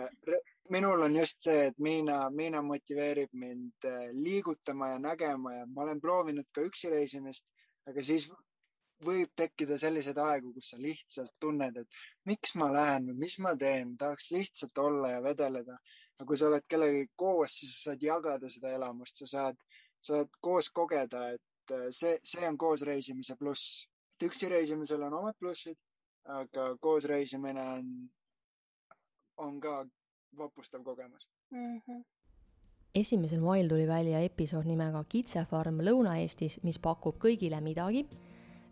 [0.69, 5.83] minul on just see, et Miina, Miina motiveerib mind äh, liigutama ja nägema ja ma
[5.83, 7.51] olen proovinud ka üksi reisimist,
[7.89, 8.29] aga siis
[9.05, 13.55] võib tekkida selliseid aegu, kus sa lihtsalt tunned, et miks ma lähen või mis ma
[13.59, 15.77] teen, tahaks lihtsalt olla ja vedeleda.
[16.19, 19.61] aga kui sa oled kellegagi koos, siis sa saad jagada seda elamust, sa saad,
[20.03, 23.87] saad koos kogeda, et äh, see, see on koos reisimise pluss.
[24.17, 25.77] et üksi reisimisel on omad plussid,
[26.25, 27.91] aga koos reisimine on,
[29.37, 29.85] on ka
[30.37, 31.81] vapustav kogemus mm.
[31.87, 32.03] -hmm
[32.95, 38.07] esimesel mail tuli välja episood nimega Kitsefarm Lõuna-Eestis, mis pakub kõigile midagi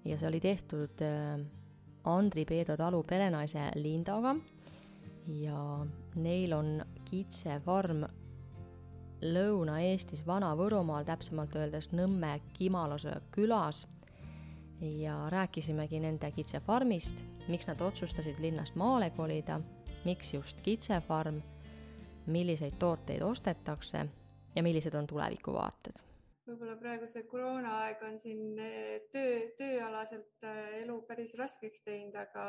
[0.08, 1.40] ja see oli tehtud äh,
[2.08, 4.36] Andri Peedo talu perenaise Lindaga.
[5.28, 8.06] Ja neil on kitsefarm
[9.18, 13.84] Lõuna-Eestis, Vana-Võrumaal, täpsemalt öeldes Nõmme Kimalase külas.
[14.80, 19.60] Ja rääkisimegi nende kitsefarmist, miks nad otsustasid linnast maale kolida,
[20.06, 21.42] miks just kitsefarm,
[22.30, 24.06] milliseid tooteid ostetakse
[24.56, 26.07] ja millised on tulevikuvaated
[26.48, 32.48] võib-olla praeguse koroonaaeg on siin eh, töö, tööalaselt eh, elu päris raskeks teinud, aga,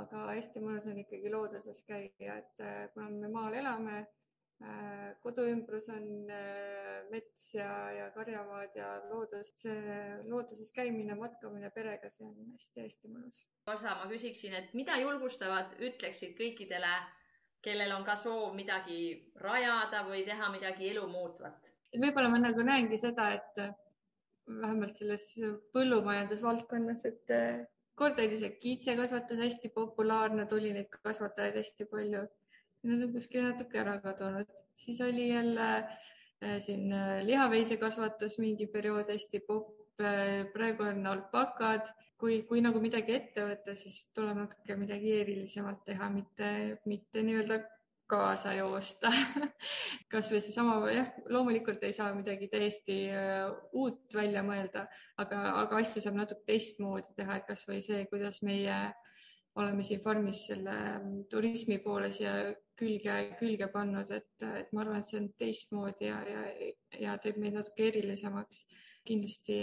[0.00, 4.04] aga hästi mõnus on ikkagi looduses käia, et eh, kuna me maal elame,
[5.20, 6.04] kodu ümbrus on
[7.10, 9.96] mets ja, ja karjamaad ja loodus, see
[10.30, 13.42] looduses käimine, matkamine perega, see on hästi-hästi mõnus.
[13.74, 16.94] osa ma küsiksin, et mida julgustavad, ütleksid kõikidele,
[17.66, 19.02] kellel on ka soov midagi
[19.42, 23.74] rajada või teha midagi elu muutvat et võib-olla ma nagu näengi seda, et äh,
[24.50, 25.28] vähemalt selles
[25.74, 27.60] põllumajandusvaldkonnas, et äh,
[27.98, 32.24] kord oli see kiitsekasvatus hästi populaarne, tuli neid kasvatajaid hästi palju.
[32.84, 36.90] Need on kuskil natuke ära kadunud, siis oli jälle äh, siin
[37.28, 39.80] lihaveisekasvatus mingi periood hästi popp.
[39.94, 41.86] praegu on alpakad,
[42.18, 46.48] kui, kui nagu midagi ette võtta, siis tuleb natuke midagi erilisemalt teha, mitte,
[46.90, 47.60] mitte nii-öelda
[48.10, 49.10] kaasa joosta
[50.12, 54.86] kasvõi seesama, jah, loomulikult ei saa midagi täiesti äh, uut välja mõelda,
[55.20, 58.76] aga, aga asju saab natuke teistmoodi teha, et kasvõi see, kuidas meie
[59.60, 62.34] oleme siin farmis selle mm, turismi poole siia
[62.78, 66.70] külge, külge pannud, et, et ma arvan, et see on teistmoodi ja, ja,
[67.06, 68.64] ja teeb meid natuke erilisemaks.
[69.04, 69.58] kindlasti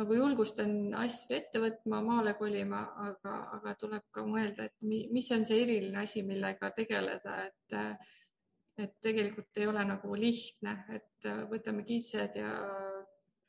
[0.00, 5.28] nagu julgustan asju ette võtma, maale kolima, aga, aga tuleb ka mõelda, et mi, mis
[5.36, 7.76] on see eriline asi, millega tegeleda, et,
[8.80, 12.54] et tegelikult ei ole nagu lihtne, et võtame kitsed ja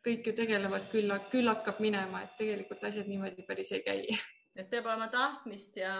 [0.05, 4.05] kõik ju tegelevad, küll, küll hakkab minema, et tegelikult asjad niimoodi päris ei käi.
[4.55, 5.95] et peab olema tahtmist ja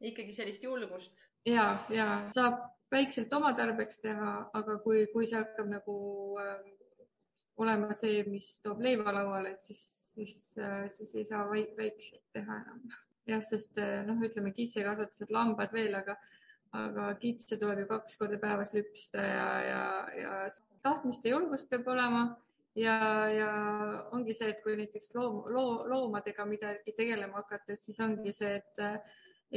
[0.00, 1.26] ikkagi sellist julgust.
[1.48, 2.60] ja, ja saab
[2.92, 5.96] väikselt oma tarbeks teha, aga kui, kui see hakkab nagu
[6.42, 6.60] äh,
[7.62, 12.60] olema see, mis toob leiva lauale, et siis, siis, äh, siis ei saa väikselt teha
[12.62, 12.82] enam.
[13.30, 16.16] jah, sest äh, noh, ütleme kitsekasvatused, lambad veel, aga,
[16.76, 19.84] aga kitse tuleb ju kaks korda päevas lüpsta ja, ja,
[20.20, 20.34] ja
[20.84, 22.26] tahtmist ja julgust peab olema
[22.76, 22.96] ja,
[23.32, 23.52] ja
[24.12, 28.84] ongi see, et kui näiteks loom, loo, loomadega midagi tegelema hakata, siis ongi see, et
[28.84, 29.00] äh,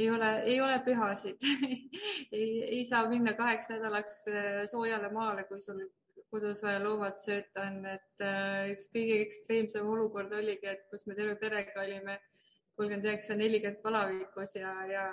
[0.00, 1.44] ei ole, ei ole pühasid
[2.38, 4.20] ei, ei saa minna kaheks nädalaks
[4.70, 5.82] soojale maale, kui sul
[6.30, 11.16] kodus vaja loomad sööta on, et äh, üks kõige ekstreemsem olukord oligi, et kus me
[11.18, 12.20] terve perega olime
[12.78, 15.06] kolmkümmend üheksa, nelikümmend palavikus ja, ja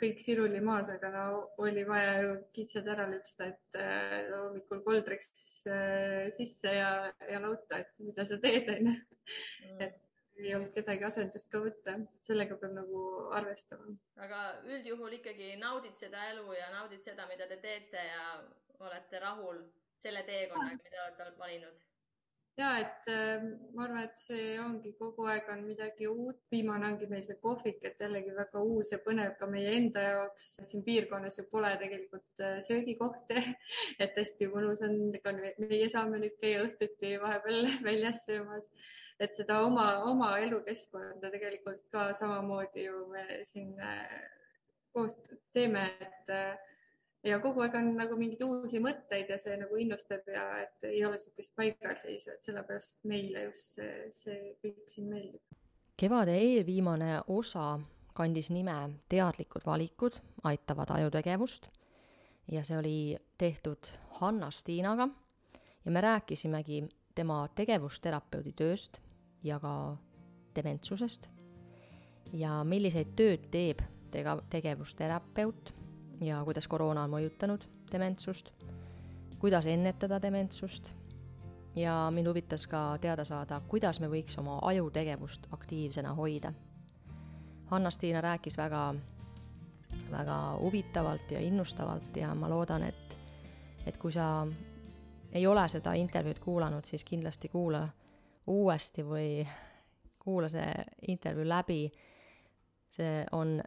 [0.00, 1.26] kõik siruli maas, aga no
[1.62, 6.94] oli vaja ju kitsed ära lüpsta, et äh, hommikul koldriks äh, sisse ja,
[7.30, 8.96] ja lauta, et mida sa teed, onju.
[9.64, 9.84] Mm.
[9.86, 10.00] et
[10.42, 11.94] ei olnud kedagi asendust ka võtta,
[12.26, 13.04] sellega peab nagu
[13.38, 13.94] arvestama.
[14.18, 18.26] aga üldjuhul ikkagi naudid seda elu ja naudid seda, mida te teete ja
[18.82, 19.62] olete rahul
[20.04, 21.82] selle teekonnaga, mida olete valinud?
[22.58, 23.42] ja et äh,
[23.74, 26.38] ma arvan, et see ongi kogu aeg on midagi uut.
[26.52, 30.50] viimane ongi meil see kohvik, et jällegi väga uus ja põnev ka meie enda jaoks.
[30.70, 33.42] siin piirkonnas ju pole tegelikult äh, söögikohti
[34.02, 38.70] et hästi mõnus on, ka meie saame nüüd käia õhtuti vahepeal väljas söömas,
[39.18, 44.14] et seda oma, oma elukeskkonda tegelikult ka samamoodi ju me siin äh,
[44.94, 45.18] koos
[45.52, 46.30] teeme, et
[47.24, 51.04] ja kogu aeg on nagu mingeid uusi mõtteid ja see nagu innustab ja et ei
[51.06, 55.42] ole niisugust paigalseisu, et sellepärast meile just see, see kõik siin meeldib.
[55.96, 57.78] kevade eelviimane osa
[58.14, 58.74] kandis nime
[59.08, 61.68] Teadlikud valikud aitavad ajutegevust.
[62.52, 63.88] Ja see oli tehtud
[64.20, 65.08] Hanna-Stiinaga
[65.84, 66.82] ja me rääkisimegi
[67.14, 69.00] tema tegevusterapeudi tööst
[69.42, 69.96] ja ka
[70.56, 71.30] dementsusest.
[72.32, 73.80] Ja milliseid tööd teeb
[74.12, 75.72] tega-, tegevusterapeut
[76.20, 78.50] ja kuidas koroona on mõjutanud dementsust,
[79.38, 80.92] kuidas ennetada dementsust
[81.76, 86.52] ja mind huvitas ka teada saada, kuidas me võiks oma ajutegevust aktiivsena hoida.
[87.70, 88.94] Hanna-Stiina rääkis väga,
[90.10, 93.18] väga huvitavalt ja innustavalt ja ma loodan, et,
[93.86, 94.46] et kui sa
[95.32, 97.88] ei ole seda intervjuud kuulanud, siis kindlasti kuula
[98.46, 99.46] uuesti või
[100.18, 101.92] kuula see intervjuu läbi.
[102.94, 103.62] see on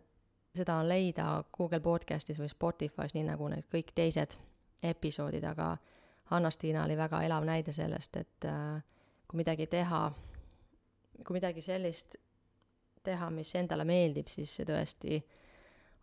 [0.58, 4.38] seda on leida Google podcastis või Spotify's, nii nagu need kõik teised
[4.84, 5.76] episoodid, aga
[6.32, 8.82] Hanna-Stiina oli väga elav näide sellest, et äh,
[9.28, 10.02] kui midagi teha,
[11.24, 12.18] kui midagi sellist
[13.04, 15.22] teha, mis endale meeldib, siis see tõesti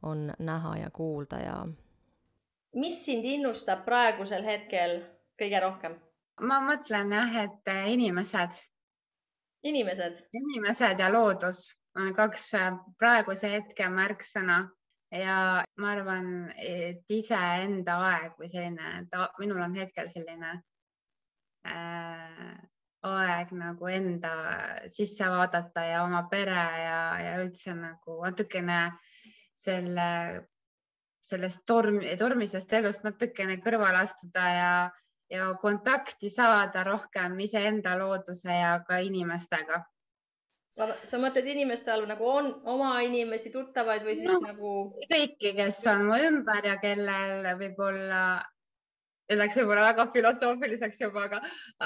[0.08, 1.58] on näha ja kuulda ja.
[2.80, 5.00] mis sind innustab praegusel hetkel
[5.40, 5.96] kõige rohkem?
[6.40, 8.60] ma mõtlen jah, et inimesed.
[9.62, 10.20] inimesed?
[10.32, 14.64] inimesed ja loodus kaks äh, praeguse hetke märksõna.
[15.14, 16.28] Ja ma arvan,
[16.58, 19.04] et iseenda aeg või selline,
[19.38, 20.56] minul on hetkel selline
[21.68, 22.56] äh,
[23.04, 24.32] aeg nagu enda
[24.90, 28.80] sisse vaadata ja oma pere ja, ja üldse nagu natukene
[29.54, 30.08] selle,
[31.22, 34.74] sellest torm, tormisest elust natukene kõrvale astuda ja,
[35.30, 39.84] ja kontakti saada rohkem iseenda looduse ja ka inimestega
[40.74, 44.72] sa mõtled inimeste all nagu on oma inimesi, tuttavaid või siis no, nagu?
[45.10, 48.22] kõiki, kes on mu ümber ja kellel võib-olla,
[49.30, 51.42] läks võib-olla väga filosoofiliseks juba, aga,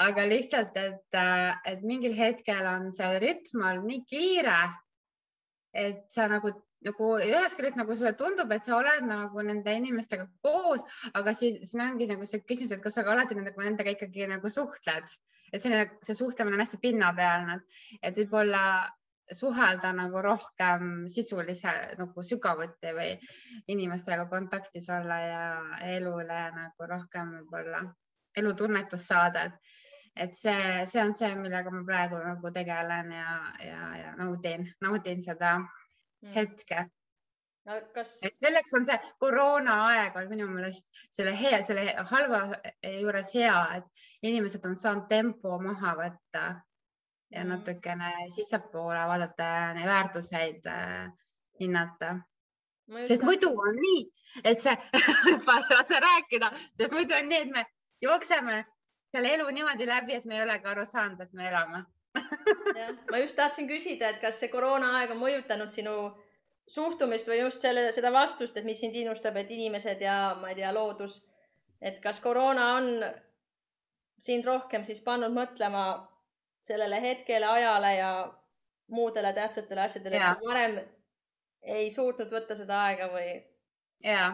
[0.07, 1.19] aga lihtsalt, et,
[1.69, 4.57] et mingil hetkel on see rütm olnud nii kiire,
[5.77, 6.55] et sa nagu
[6.87, 11.59] nagu ühest küljest nagu sulle tundub, et sa oled nagu nende inimestega koos, aga siis
[11.71, 15.11] siin ongi nagu see küsimus, et kas sa ka alati nendega, nendega ikkagi nagu suhtled,
[15.51, 17.59] et selline, see suhtlemine on hästi pinnapealne,
[18.01, 18.63] et võib-olla
[19.39, 23.11] suhelda nagu rohkem sisulise nagu sügavuti või
[23.69, 25.43] inimestega kontaktis olla ja
[25.97, 27.83] elule nagu rohkem võib-olla
[28.39, 29.77] elutunnetust saada, et
[30.19, 35.21] et see, see on see, millega ma praegu nagu tegelen ja, ja, ja naudin, naudin
[35.23, 35.53] seda.
[36.35, 36.85] Hetke
[37.65, 37.81] no,.
[37.93, 38.15] Kas...
[38.27, 42.41] et selleks on see koroonaaeg on minu meelest selle hea, selle halva
[42.83, 46.45] juures hea, et inimesed on saanud tempo maha võtta
[47.29, 47.49] ja mm.
[47.53, 51.11] natukene sissepoole vaadata ja neid väärtuseid äh,
[51.61, 52.15] hinnata.
[53.05, 54.01] sest muidu on nii,
[54.43, 54.75] et see
[55.77, 57.65] lase rääkida, sest muidu on nii, et me
[58.01, 58.63] jookseme
[59.11, 61.83] selle elu niimoodi läbi, et me ei olegi aru saanud, et me elame
[62.15, 65.95] jah, ma just tahtsin küsida, et kas see koroonaaeg on mõjutanud sinu
[66.69, 70.59] suhtumist või just selle, seda vastust, et mis sind innustab, et inimesed ja ma ei
[70.59, 71.19] tea, loodus,
[71.81, 72.89] et kas koroona on
[74.19, 75.85] sind rohkem siis pannud mõtlema
[76.65, 78.11] sellele hetkele, ajale ja
[78.91, 80.79] muudele tähtsatele asjadele, et sa varem
[81.63, 83.31] ei suutnud võtta seda aega või?
[84.03, 84.29] ja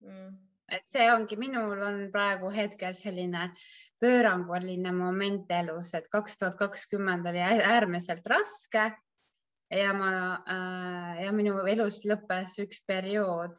[0.00, 0.32] mm.,
[0.72, 3.50] et see ongi, minul on praegu hetkel selline
[4.00, 8.90] pööranguline moment elus, et kaks tuhat kakskümmend oli äärmiselt raske
[9.70, 10.10] ja ma
[10.48, 13.58] äh, ja minu elus lõppes üks periood.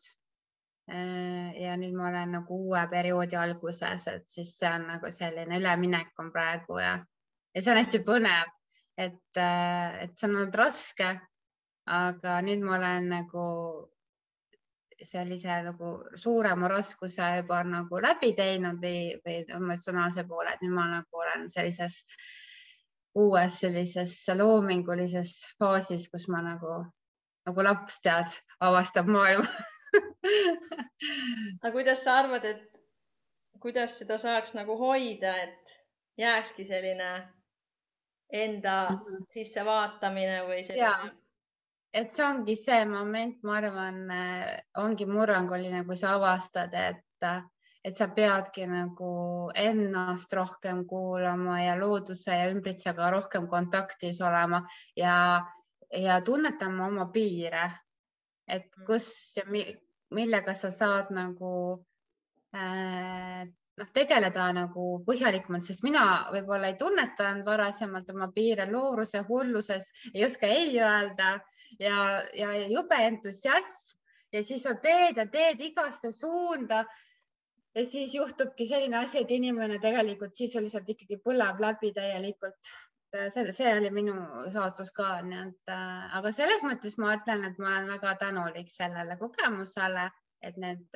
[0.86, 5.58] Äh, ja nüüd ma olen nagu uue perioodi alguses, et siis see on nagu selline
[5.58, 7.00] üleminek on praegu ja,
[7.56, 8.52] ja see on hästi põnev,
[8.98, 11.16] et, äh, et see on olnud raske.
[11.86, 13.42] aga nüüd ma olen nagu
[15.04, 20.88] sellise nagu suurema raskuse juba nagu läbi teinud või, või emotsionaalse poole, et nüüd ma
[20.92, 22.04] nagu olen sellises
[23.16, 26.82] uues sellises loomingulises faasis, kus ma nagu,
[27.48, 29.48] nagu laps tead, avastab maailma
[31.62, 32.82] aga kuidas sa arvad, et
[33.64, 35.76] kuidas seda saaks nagu hoida, et
[36.20, 37.12] jääkski selline
[38.34, 39.26] enda mm -hmm.
[39.32, 41.12] sissevaatamine või selline
[41.96, 47.28] et see ongi see moment, ma arvan, äh, ongi murranguline, kui sa avastad, et,
[47.86, 49.12] et sa peadki nagu
[49.56, 54.62] ennast rohkem kuulama ja looduse ja ümbritsega rohkem kontaktis olema
[55.00, 55.16] ja,
[55.96, 57.72] ja tunnetama oma piire.
[58.48, 58.86] et mm.
[58.86, 59.64] kus ja mi,
[60.14, 61.54] millega sa saad nagu
[62.54, 63.48] äh,
[63.80, 70.26] noh, tegeleda nagu põhjalikumalt, sest mina võib-olla ei tunnetanud varasemalt oma piire looruse hulluses, ei
[70.28, 71.38] oska ei öelda
[71.80, 72.00] ja,
[72.34, 73.98] ja jube entusiasm
[74.34, 76.86] ja siis sa teed ja teed igasse suunda.
[77.76, 82.74] ja siis juhtubki selline asi, et inimene tegelikult sisuliselt ikkagi põleb läbi täielikult.
[83.32, 84.16] see, see oli minu
[84.52, 88.72] saatus ka, nii et äh, aga selles mõttes ma ütlen, et ma olen väga tänulik
[88.72, 90.10] sellele kogemusele,
[90.42, 90.88] et need,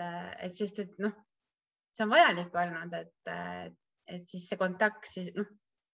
[0.43, 1.15] et sest, et noh
[1.99, 3.31] see on vajalik olnud, et,
[4.07, 5.47] et siis see kontakt siis noh,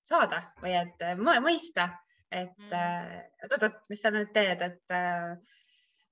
[0.05, 1.05] saada või et
[1.43, 1.89] mõista,
[2.31, 4.97] et oot-oot, mis sa nüüd teed, et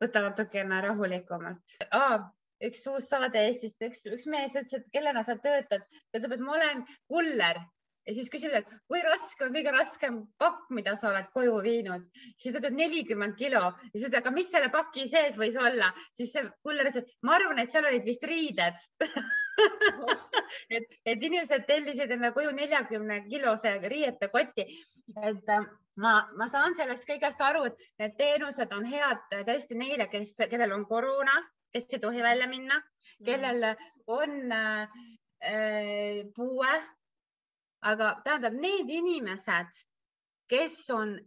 [0.04, 1.78] võta natukene rahulikumalt?
[1.92, 2.30] Ah,
[2.64, 6.44] üks uus saade Eestis, üks, üks mees ütles, et kellena sa töötad, ta ütleb, et
[6.44, 7.64] ma olen kuller.
[8.04, 12.04] Ja siis küsib, et kui raske on kõige raskem pakk, mida sa oled koju viinud,
[12.36, 13.62] siis ta ütleb nelikümmend kilo.
[13.80, 15.88] Ja siis ütleb, aga mis selle paki sees võis olla,
[16.18, 18.84] siis see kuller ütles, et ma arvan, et seal olid vist riided.
[20.74, 24.64] Et, et inimesed tellisid endale koju neljakümne kilose riiete koti,
[25.22, 25.66] et äh,
[26.02, 30.74] ma, ma saan sellest kõigest aru, et need teenused on head tõesti neile, kes, kellel
[30.78, 31.36] on koroona,
[31.74, 32.80] kes ei tohi välja minna,
[33.26, 33.74] kellel
[34.08, 35.00] on äh,
[35.44, 36.74] äh puue.
[37.84, 39.80] Aga tähendab, need inimesed,
[40.48, 41.18] kes on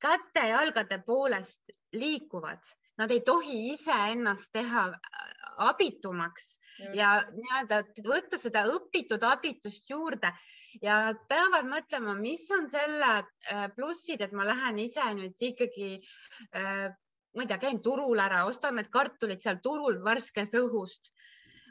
[0.00, 2.62] käte-jalgade poolest liikuvad,
[2.96, 5.26] nad ei tohi iseennast teha äh,
[5.68, 6.56] abitumaks.
[6.76, 6.92] Mm.
[6.92, 10.28] ja nii-öelda võtta seda õpitud abitust juurde
[10.82, 15.90] ja nad peavad mõtlema, mis on selle äh, plussid, et ma lähen ise nüüd ikkagi
[16.52, 16.88] äh,
[17.36, 21.12] ma ei tea, käin turul ära, ostan need kartulid seal turul värskest õhust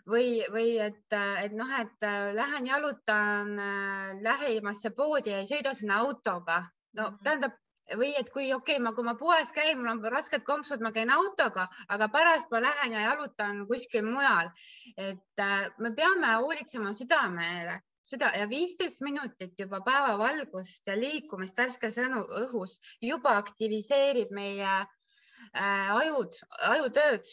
[0.09, 1.03] või, või et,
[1.41, 6.65] et noh, et äh, lähen jalutan äh, lähimasse poodi ja ei sõida sinna autoga.
[6.95, 7.23] no mhm.
[7.23, 7.61] tähendab
[7.99, 10.91] või et kui okei okay,, ma, kui ma poes käin, mul on rasked kompsud, ma
[10.91, 14.49] käin autoga, aga pärast ma lähen ja jalutan kuskil mujal.
[14.97, 21.97] et äh, me peame hoolitsema südamele, süda ja viisteist minutit juba päevavalgust ja liikumist värskes
[21.99, 26.37] õhus juba aktiviseerib meie äh, ajud,
[26.69, 27.25] ajutööd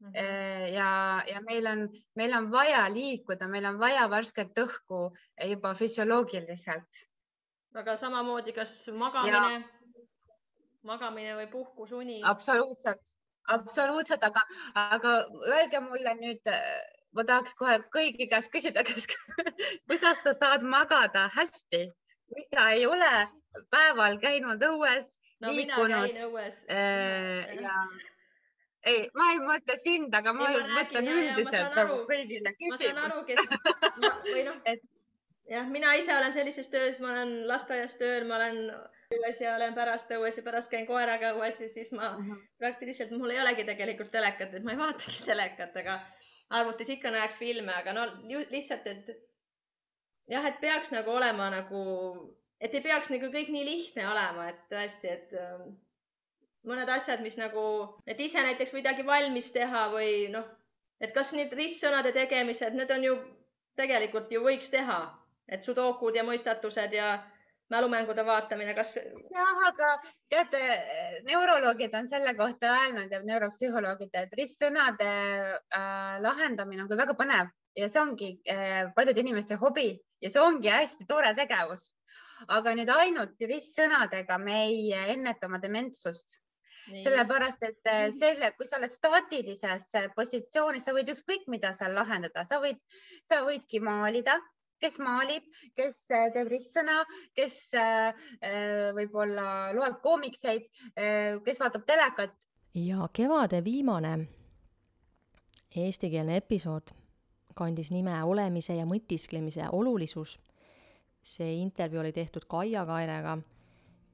[0.00, 0.12] mm.
[0.12, 0.66] -hmm.
[0.74, 0.90] ja,
[1.28, 5.02] ja meil on, meil on vaja liikuda, meil on vaja värsket õhku
[5.54, 7.06] juba füsioloogiliselt.
[7.74, 9.64] aga samamoodi, kas magamine,
[10.82, 12.20] magamine või puhkusuni?
[12.24, 13.16] absoluutselt,
[13.48, 14.44] absoluutselt, aga,
[14.74, 15.18] aga
[15.48, 16.56] öelge mulle nüüd
[17.16, 19.08] ma tahaks kohe kõigi käest küsida, kas,
[19.90, 21.88] kuidas sa saad magada hästi,
[22.54, 23.10] sa ei ole
[23.72, 25.52] päeval käinud õues no,.
[25.56, 27.58] mina käin õues äh,.
[27.58, 27.74] ja
[28.86, 32.78] ei, ma ei mõtle sind, aga ma, ma mõtlen üldiselt nagu kõigile küsimus.
[32.78, 33.52] ma saan aru, kes
[34.30, 34.86] või noh, et
[35.50, 38.62] jah, mina ise olen sellises töös, ma olen lasteaias tööl, ma olen
[39.10, 42.20] õues ja olen pärast õues ja pärast käin koeraga õues ja siis ma uh.
[42.24, 42.42] -huh.
[42.62, 46.00] praktiliselt, mul ei olegi tegelikult telekat, et ma ei vaatagi telekat, aga
[46.50, 48.06] arvutis ikka näeks filme, aga no
[48.50, 49.10] lihtsalt, et
[50.30, 51.82] jah, et peaks nagu olema nagu,
[52.60, 55.62] et ei peaks nagu kõik nii lihtne olema, et tõesti, et äh,
[56.66, 57.64] mõned asjad, mis nagu,
[58.06, 60.46] et ise näiteks midagi valmis teha või noh,
[61.00, 63.16] et kas need ristsõnade tegemised, need on ju
[63.80, 65.00] tegelikult ju võiks teha,
[65.48, 67.14] et sudokud ja mõistatused ja
[67.70, 68.96] mälumängude vaatamine, kas?
[69.30, 69.92] jah, aga
[70.30, 70.60] teate,
[71.28, 77.54] neuroloogid on selle kohta öelnud ja neuropsühholoogid, et ristsõnade äh, lahendamine on küll väga põnev
[77.78, 81.90] ja see ongi äh, paljude inimeste hobi ja see ongi hästi tore tegevus.
[82.48, 86.40] aga nüüd ainult ristsõnadega me ei enneta oma dementsust
[86.88, 87.02] Nii.
[87.04, 92.44] sellepärast, et äh, selle, kui sa oled staatilises positsioonis, sa võid ükskõik mida seal lahendada,
[92.48, 92.80] sa võid,
[93.28, 94.38] sa võidki maalida,
[94.80, 97.02] kes maalib, kes äh, teeb ristsõna,
[97.36, 98.10] kes äh,
[98.40, 100.68] äh, võib-olla loeb koomikseid,
[101.44, 102.36] kes vaatab telekat.
[102.74, 104.14] ja kevade viimane
[105.76, 106.92] eestikeelne episood
[107.58, 110.38] kandis nime Olemise ja mõtisklemise olulisus.
[111.22, 113.38] see intervjuu oli tehtud Kaia Kairega,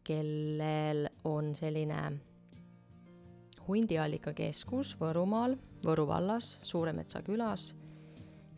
[0.04, 2.00] kellel on selline
[3.68, 7.74] hundiallika keskus Võrumaal, Võru vallas, Suuremetsa külas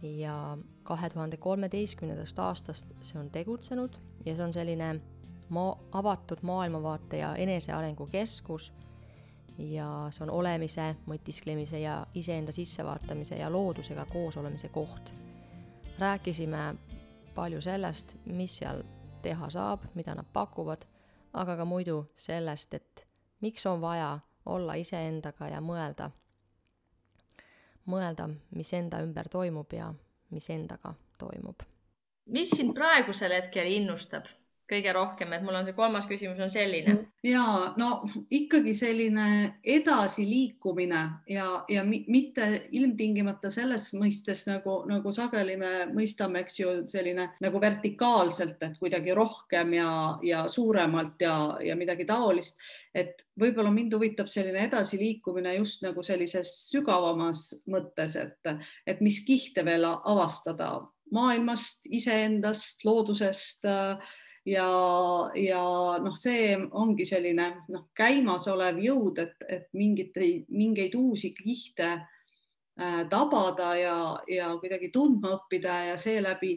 [0.02, 3.96] ja kahe tuhande kolmeteistkümnendast aastast see on tegutsenud
[4.26, 5.00] ja see on selline
[5.48, 8.72] maa, avatud maailmavaate ja enesearengu keskus
[9.58, 15.12] ja see on olemise, mõtisklemise ja iseenda sissevaatamise ja loodusega koos olemise koht.
[15.98, 16.74] rääkisime
[17.34, 18.82] palju sellest, mis seal
[19.22, 20.84] teha saab, mida nad pakuvad,
[21.32, 23.06] aga ka muidu sellest, et
[23.40, 26.10] miks on vaja olla iseendaga ja mõelda
[27.88, 29.92] mõelda, mis enda ümber toimub ja
[30.30, 31.62] mis endaga toimub.
[32.26, 34.28] mis sind praegusel hetkel innustab
[34.68, 36.94] kõige rohkem, et mul on see kolmas küsimus on selline.
[37.24, 37.44] ja
[37.80, 39.28] no ikkagi selline
[39.64, 41.00] edasiliikumine
[41.30, 47.62] ja, ja mitte ilmtingimata selles mõistes nagu, nagu sageli me mõistame, eks ju, selline nagu
[47.62, 49.92] vertikaalselt, et kuidagi rohkem ja,
[50.22, 52.60] ja suuremalt ja, ja midagi taolist.
[52.94, 58.54] et võib-olla mind huvitab selline edasiliikumine just nagu sellises sügavamas mõttes, et,
[58.86, 60.74] et mis kihte veel avastada
[61.14, 64.16] maailmast, iseendast, loodusest äh,
[64.48, 64.68] ja,
[65.34, 65.62] ja
[66.02, 70.16] noh, see ongi selline noh, käimasolev jõud, et, et mingit,
[70.48, 73.98] mingeid uusi kihte äh, tabada ja,
[74.30, 76.56] ja kuidagi tundma õppida ja seeläbi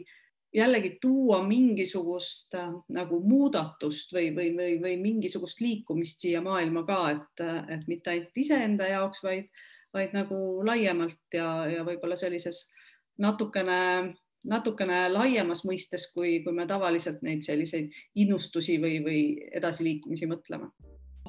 [0.52, 7.02] jällegi tuua mingisugust äh, nagu muudatust või, või, või, või mingisugust liikumist siia maailma ka,
[7.16, 9.48] et, et mitte ainult iseenda jaoks, vaid,
[9.92, 12.66] vaid nagu laiemalt ja, ja võib-olla sellises
[13.20, 14.14] natukene
[14.48, 19.20] natukene laiemas mõistes, kui, kui me tavaliselt neid selliseid innustusi või, või
[19.58, 20.70] edasiliikumisi mõtleme.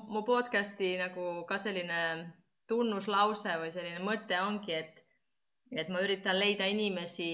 [0.07, 1.99] mu podcast'i nagu ka selline
[2.67, 4.99] tunnuslause või selline mõte ongi, et,
[5.71, 7.29] et ma üritan leida inimesi,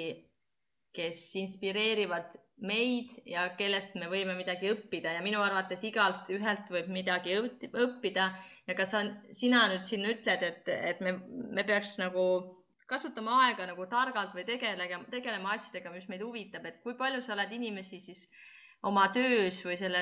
[0.96, 6.90] kes inspireerivad meid ja kellest me võime midagi õppida ja minu arvates igalt ühelt võib
[6.92, 8.32] midagi õppida
[8.68, 11.16] ja kas sa, sina nüüd siin ütled, et, et me,
[11.56, 12.26] me peaks nagu
[12.90, 17.36] kasutama aega nagu targalt või tegelege, tegelema asjadega, mis meid huvitab, et kui palju sa
[17.36, 18.26] oled inimesi siis
[18.84, 20.02] oma töös või selle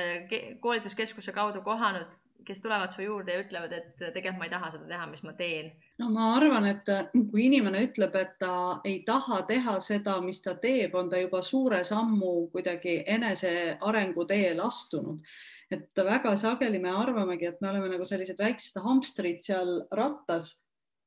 [0.61, 2.15] koolituskeskuse kaudu kohanud,
[2.47, 5.33] kes tulevad su juurde ja ütlevad, et tegelikult ma ei taha seda teha, mis ma
[5.35, 5.73] teen?
[5.99, 6.87] no ma arvan, et
[7.31, 11.41] kui inimene ütleb, et ta ei taha teha seda, mis ta teeb, on ta juba
[11.43, 15.25] suure sammu kuidagi enesearengu teel astunud
[15.71, 20.53] et väga sageli me arvamegi, et me oleme nagu sellised väiksed hamstrid seal rattas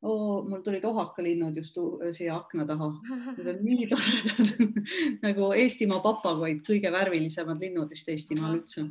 [0.03, 1.76] oo, mul tulid ohakalinnud just
[2.16, 2.90] siia akna taha.
[3.36, 4.78] Need on nii toredad
[5.26, 8.88] nagu Eestimaa papagoid, kõige värvilisemad linnud vist Eestimaal üldse.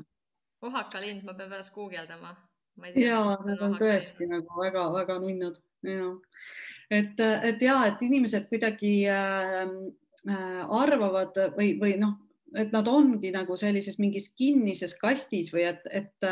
[0.62, 2.36] ohakalind, ma pean pärast guugeldama.
[2.96, 6.14] ja, need on tõesti nagu väga-väga nunnud ja
[6.90, 9.60] et, et ja, et inimesed kuidagi äh,
[10.30, 12.18] äh, arvavad või, või noh,
[12.58, 16.30] et nad ongi nagu sellises mingis kinnises kastis või et, et,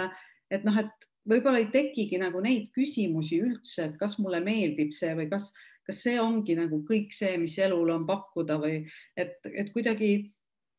[0.51, 5.13] et noh, et võib-olla ei tekigi nagu neid küsimusi üldse, et kas mulle meeldib see
[5.17, 5.51] või kas,
[5.87, 8.81] kas see ongi nagu kõik see, mis elul on pakkuda või
[9.15, 10.11] et, et kuidagi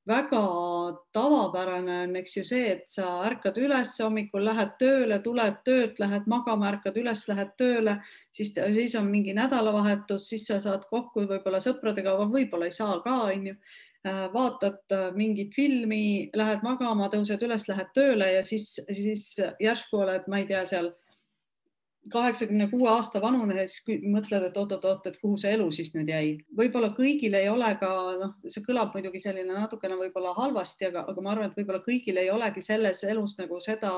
[0.08, 0.42] väga
[1.12, 6.28] tavapärane on, eks ju see, et sa ärkad üles hommikul, lähed tööle, tuled töölt, lähed
[6.30, 7.98] magama, ärkad üles, lähed tööle,
[8.32, 13.18] siis, siis on mingi nädalavahetus, siis sa saad kokku võib-olla sõpradega, võib-olla ei saa ka,
[13.34, 13.58] onju.
[14.32, 19.30] Vaatad mingit filmi, lähed magama, tõused üles, lähed tööle ja siis, siis
[19.60, 20.92] järsku oled, ma ei tea, seal
[22.12, 26.30] kaheksakümne kuue aasta vanune, siis mõtled, et oot-oot-oot, et kuhu see elu siis nüüd jäi.
[26.56, 27.90] võib-olla kõigil ei ole ka
[28.20, 32.20] noh, see kõlab muidugi selline natukene võib-olla halvasti, aga, aga ma arvan, et võib-olla kõigil
[32.20, 33.92] ei olegi selles elus nagu seda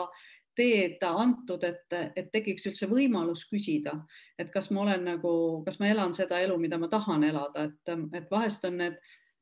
[0.58, 1.86] teed antud, et,
[2.18, 3.94] et tekiks üldse võimalus küsida,
[4.38, 5.32] et kas ma olen nagu,
[5.64, 8.98] kas ma elan seda elu, mida ma tahan elada, et, et vahest on need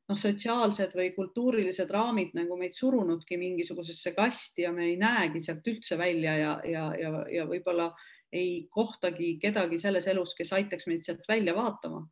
[0.09, 5.67] noh, sotsiaalsed või kultuurilised raamid nagu meid surunudki mingisugusesse kasti ja me ei näegi sealt
[5.69, 7.91] üldse välja ja, ja, ja, ja võib-olla
[8.33, 12.07] ei kohtagi kedagi selles elus, kes aitaks meid sealt välja vaatama.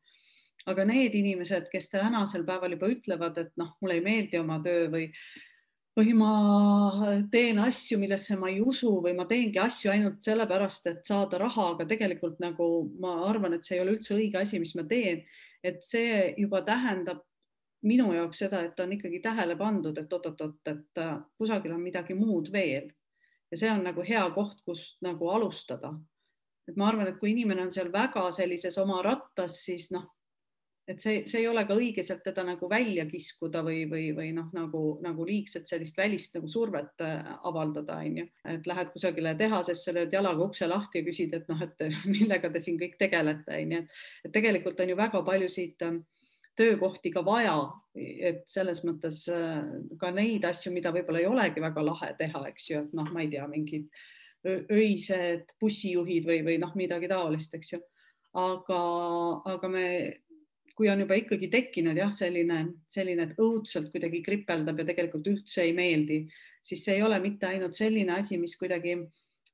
[0.68, 4.90] aga need inimesed, kes tänasel päeval juba ütlevad, et noh, mulle ei meeldi oma töö
[4.92, 5.06] või
[5.98, 6.32] või ma
[7.32, 11.72] teen asju, millesse ma ei usu või ma teengi asju ainult sellepärast, et saada raha,
[11.74, 12.68] aga tegelikult nagu
[13.02, 15.24] ma arvan, et see ei ole üldse õige asi, mis ma teen,
[15.66, 17.24] et see juba tähendab
[17.86, 21.02] minu jaoks seda, et on ikkagi tähele pandud, et oot-oot-oot, et
[21.38, 22.90] kusagil on midagi muud veel
[23.52, 25.94] ja see on nagu hea koht, kust nagu alustada.
[26.68, 30.04] et ma arvan, et kui inimene on seal väga sellises oma rattas, siis noh,
[30.88, 34.34] et see, see ei ole ka õige sealt teda nagu välja kiskuda või, või, või
[34.36, 38.28] noh, nagu, nagu liigselt sellist välist nagu survet äh, avaldada, onju.
[38.52, 42.64] et lähed kusagile tehasesse, lööd jalaga ukse lahti ja küsid, et noh, et millega te
[42.64, 43.84] siin kõik tegelete, onju,
[44.26, 46.00] et, tegelikult on ju väga palju siit äh,
[46.58, 47.58] töökohti ka vaja,
[47.96, 49.64] et selles mõttes äh,
[50.02, 53.24] ka neid asju, mida võib-olla ei olegi väga lahe teha, eks ju, et noh, ma
[53.24, 53.90] ei tea, mingid
[54.48, 57.82] öised bussijuhid või, või noh, midagi taolist, eks ju.
[58.38, 58.82] aga,
[59.50, 59.86] aga me,
[60.78, 62.60] kui on juba ikkagi tekkinud jah, selline,
[62.94, 66.22] selline, et õudselt kuidagi kripeldab ja tegelikult üldse ei meeldi,
[66.64, 69.00] siis see ei ole mitte ainult selline asi, mis kuidagi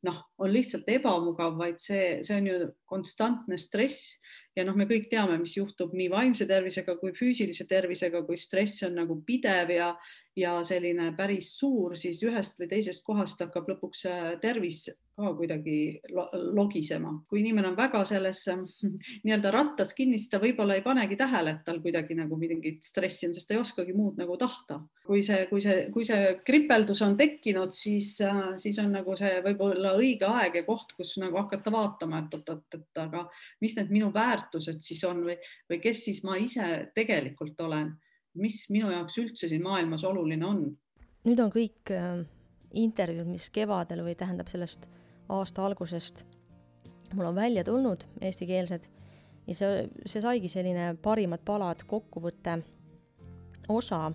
[0.03, 2.57] noh, on lihtsalt ebamugav, vaid see, see on ju
[2.89, 4.17] konstantne stress
[4.55, 8.85] ja noh, me kõik teame, mis juhtub nii vaimse tervisega kui füüsilise tervisega, kui stress
[8.87, 9.93] on nagu pidev ja,
[10.35, 14.05] ja selline päris suur, siis ühest või teisest kohast hakkab lõpuks
[14.41, 16.01] tervis ka kuidagi
[16.57, 17.11] logisema.
[17.29, 18.41] kui inimene on väga selles
[19.25, 23.27] nii-öelda rattas kinni, siis ta võib-olla ei panegi tähele, et tal kuidagi nagu mingit stressi
[23.27, 24.81] on, sest ta ei oskagi muud nagu tahta.
[25.05, 28.15] kui see, kui see, kui see kripeldus on tekkinud, siis,
[28.57, 32.79] siis on nagu see võib-olla õige aeg ja koht, kus nagu hakata vaatama, et oot-oot,
[32.79, 33.27] et aga
[33.61, 35.37] mis need minu väärtused siis on või,
[35.69, 37.93] või kes siis ma ise tegelikult olen,
[38.35, 40.63] mis minu jaoks üldse siin maailmas oluline on.
[41.23, 42.23] nüüd on kõik äh,
[42.73, 44.87] intervjuud, mis kevadel või tähendab sellest
[45.29, 46.25] aasta algusest
[47.13, 48.85] mul on välja tulnud, eestikeelsed,
[49.47, 52.57] ja see, see saigi selline parimad palad kokkuvõtte
[53.69, 54.11] osa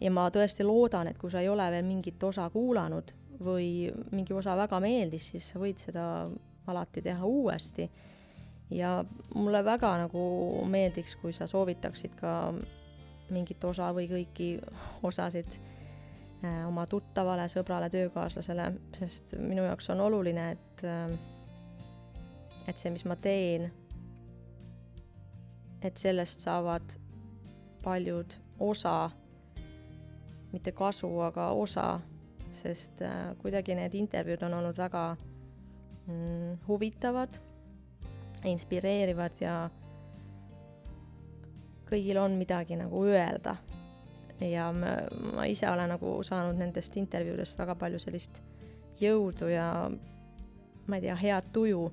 [0.00, 4.34] ja ma tõesti loodan, et kui sa ei ole veel mingit osa kuulanud või mingi
[4.34, 6.06] osa väga meeldis, siis sa võid seda
[6.66, 7.90] alati teha uuesti.
[8.70, 9.04] ja
[9.34, 10.20] mulle väga nagu
[10.66, 12.52] meeldiks, kui sa soovitaksid ka
[13.32, 14.48] mingit osa või kõiki
[15.02, 15.60] osasid
[16.42, 18.64] Äh, oma tuttavale, sõbrale, töökaaslasele,
[18.98, 21.12] sest minu jaoks on oluline, et, äh,
[22.66, 23.68] et see, mis ma teen,
[25.86, 26.96] et sellest saavad
[27.84, 28.96] paljud osa,
[30.50, 31.86] mitte kasu, aga osa,
[32.58, 35.04] sest äh, kuidagi need intervjuud on olnud väga
[36.08, 37.38] mm, huvitavad,
[38.50, 39.54] inspireerivad ja
[41.92, 43.56] kõigil on midagi nagu öelda
[44.40, 44.96] ja ma,
[45.36, 48.40] ma ise olen nagu saanud nendest intervjuudest väga palju sellist
[49.00, 49.66] jõudu ja
[50.86, 51.84] ma ei tea, head tuju.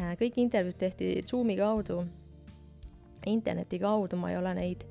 [0.00, 2.02] Äh, kõik intervjuud tehti Zoomi kaudu,
[3.26, 4.84] interneti kaudu, ma ei ole neid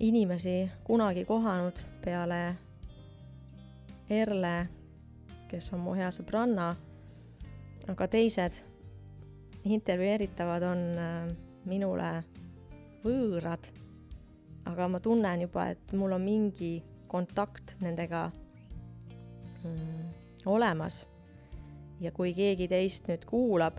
[0.00, 2.40] inimesi kunagi kohanud peale
[4.10, 4.68] Erle,
[5.50, 6.68] kes on mu hea sõbranna,
[7.90, 8.60] aga teised
[9.66, 11.14] intervjueeritavad on äh,
[11.66, 12.10] minule
[13.06, 13.70] võõrad
[14.66, 18.30] aga ma tunnen juba, et mul on mingi kontakt nendega
[19.62, 20.06] mm,
[20.46, 21.06] olemas.
[22.00, 23.78] ja kui keegi teist nüüd kuulab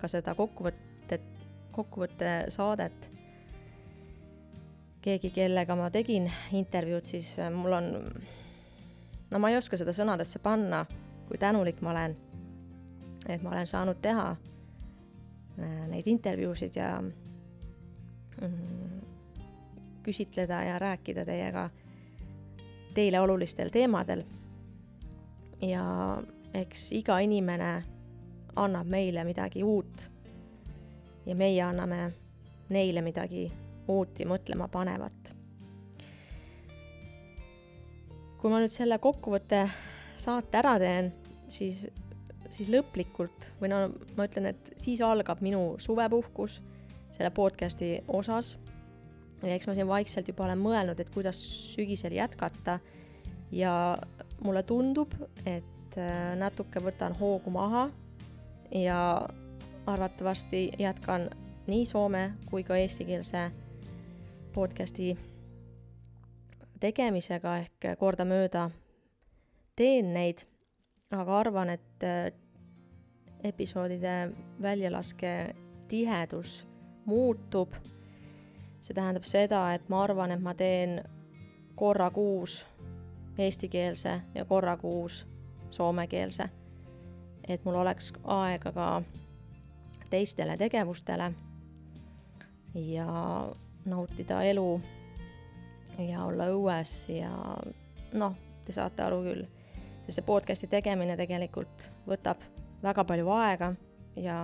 [0.00, 1.22] ka seda kokkuvõtet,
[1.70, 3.04] kokkuvõtte saadet,
[5.04, 7.92] keegi, kellega ma tegin intervjuud, siis äh, mul on,
[9.30, 10.82] no ma ei oska seda sõnadesse panna,
[11.28, 12.16] kui tänulik ma olen,
[13.28, 16.96] et ma olen saanud teha äh, neid intervjuusid ja
[20.02, 21.70] küsitleda ja rääkida teiega
[22.94, 24.24] teile olulistel teemadel.
[25.62, 25.82] ja
[26.54, 27.84] eks iga inimene
[28.56, 30.10] annab meile midagi uut
[31.26, 32.12] ja meie anname
[32.68, 33.52] neile midagi
[33.88, 35.32] uut ja mõtlema panevat.
[38.38, 39.68] kui ma nüüd selle kokkuvõtte
[40.18, 41.12] saate ära teen,
[41.46, 41.84] siis,
[42.50, 43.84] siis lõplikult või no
[44.16, 46.58] ma ütlen, et siis algab minu suvepuhkus
[47.12, 48.58] selle podcast'i osas.
[49.42, 51.38] ja eks ma siin vaikselt juba olen mõelnud, et kuidas
[51.74, 52.78] sügisel jätkata
[53.52, 53.98] ja
[54.44, 55.14] mulle tundub,
[55.46, 57.88] et äh, natuke võtan hoogu maha
[58.74, 59.28] ja
[59.86, 61.30] arvatavasti jätkan
[61.66, 63.50] nii soome kui ka eestikeelse
[64.54, 65.16] podcasti
[66.80, 68.70] tegemisega ehk kordamööda
[69.76, 70.42] teen neid,
[71.10, 72.32] aga arvan, et äh,
[73.44, 74.32] episoodide
[74.62, 75.54] väljalaske
[75.88, 76.62] tihedus
[77.04, 77.72] muutub.
[78.82, 81.02] see tähendab seda, et ma arvan, et ma teen
[81.74, 82.66] korra kuus
[83.38, 85.26] eestikeelse ja korra kuus
[85.70, 86.48] soomekeelse.
[87.48, 89.02] et mul oleks aega ka
[90.10, 91.32] teistele tegevustele
[92.74, 93.06] ja
[93.84, 94.80] nautida elu
[95.98, 97.32] ja olla õues ja
[98.12, 99.46] noh, te saate aru küll,
[100.06, 102.44] sest see podcast'i tegemine tegelikult võtab
[102.82, 103.72] väga palju aega
[104.16, 104.36] ja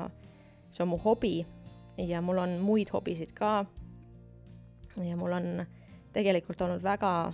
[0.71, 1.47] see on mu hobi
[1.99, 3.65] ja mul on muid hobisid ka.
[5.05, 5.67] ja mul on
[6.13, 7.33] tegelikult olnud väga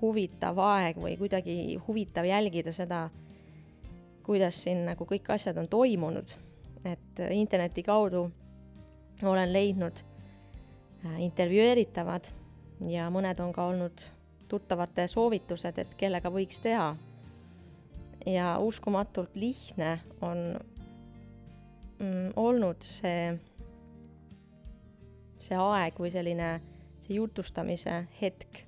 [0.00, 3.08] huvitav aeg või kuidagi huvitav jälgida seda,
[4.26, 6.36] kuidas siin nagu kõik asjad on toimunud.
[6.84, 8.30] et interneti kaudu
[9.22, 10.02] olen leidnud
[11.06, 12.28] äh, intervjueeritavad
[12.88, 14.04] ja mõned on ka olnud
[14.48, 16.96] tuttavate soovitused, et kellega võiks teha.
[18.26, 20.58] ja uskumatult lihtne on
[21.98, 23.34] mm, olnud see,
[25.42, 26.50] see aeg või selline,
[27.06, 28.62] see jutustamise hetk.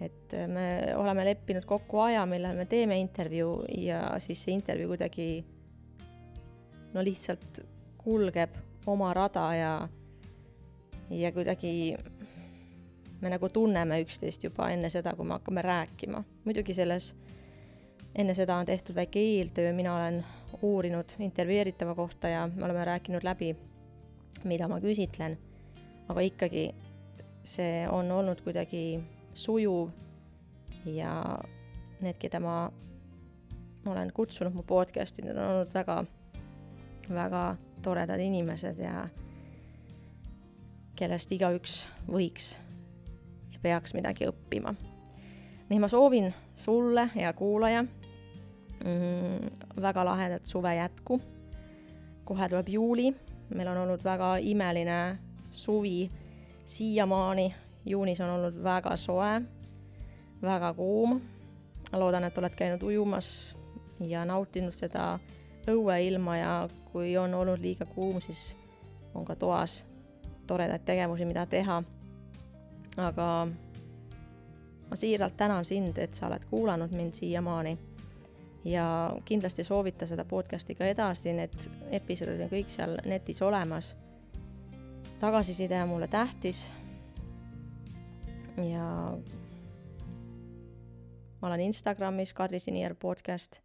[0.00, 5.28] et me oleme leppinud kokku aja, millal me teeme intervjuu ja siis see intervjuu kuidagi
[6.92, 7.62] no lihtsalt
[7.96, 8.52] kulgeb
[8.86, 9.72] oma rada ja,
[11.10, 11.96] ja kuidagi
[13.20, 16.22] me nagu tunneme üksteist juba enne seda, kui me hakkame rääkima.
[16.44, 17.14] muidugi selles,
[18.14, 20.24] enne seda on tehtud väike eeltöö, mina olen
[20.62, 23.56] uurinud intervjueeritava kohta ja me oleme rääkinud läbi,
[24.44, 25.38] mida ma küsitlen.
[26.08, 26.74] aga ikkagi
[27.44, 29.00] see on olnud kuidagi
[29.34, 29.90] sujuv
[30.86, 31.38] ja
[32.00, 32.70] need, keda ma
[33.86, 36.04] olen kutsunud mu podcast'i, need on olnud väga,
[37.10, 37.42] väga
[37.82, 39.08] toredad inimesed ja
[40.96, 42.56] kellest igaüks võiks
[43.52, 44.74] ja peaks midagi õppima.
[45.68, 47.84] nii ma soovin sulle, hea kuulaja,
[48.86, 49.50] mm,
[49.82, 51.20] väga lahedat suve jätku.
[52.24, 53.14] kohe tuleb juuli,
[53.54, 55.18] meil on olnud väga imeline
[55.52, 56.10] suvi
[56.64, 57.54] siiamaani,
[57.86, 59.42] juunis on olnud väga soe,
[60.42, 61.20] väga kuum.
[61.92, 63.56] loodan, et oled käinud ujumas
[64.00, 65.18] ja nautinud seda
[65.70, 68.56] õueilma ja kui on olnud liiga kuum, siis
[69.14, 69.86] on ka toas
[70.46, 71.82] toredaid tegevusi, mida teha.
[72.96, 73.46] aga
[74.90, 77.78] ma siiralt tänan sind, et sa oled kuulanud mind siiamaani
[78.66, 81.54] ja kindlasti soovita seda podcast'i ka edasi, need
[81.94, 83.94] episoodid on kõik seal netis olemas.
[85.20, 86.72] tagasiside on mulle tähtis.
[88.56, 89.18] ja
[91.40, 93.60] ma olen Instagramis Kadri Sinier podcast,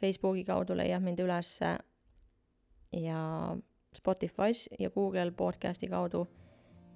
[0.00, 1.78] Facebooki kaudu leiab mind ülesse
[2.92, 3.56] ja
[3.96, 6.28] Spotify's ja Google podcast'i kaudu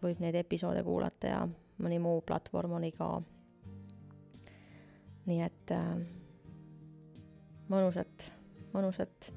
[0.03, 1.49] võib neid episoode kuulata ja
[1.83, 3.23] mõni muu platvorm oli ka.
[5.27, 5.97] nii et äh,
[7.69, 8.31] mõnusat,
[8.75, 9.33] mõnusat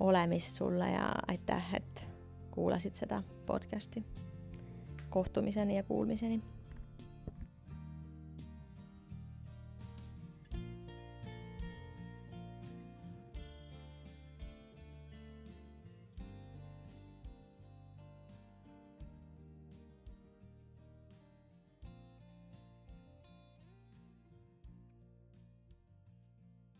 [0.00, 2.04] olemist sulle ja aitäh, et
[2.50, 4.04] kuulasid seda podcast'i.
[5.10, 6.42] kohtumiseni ja kuulmiseni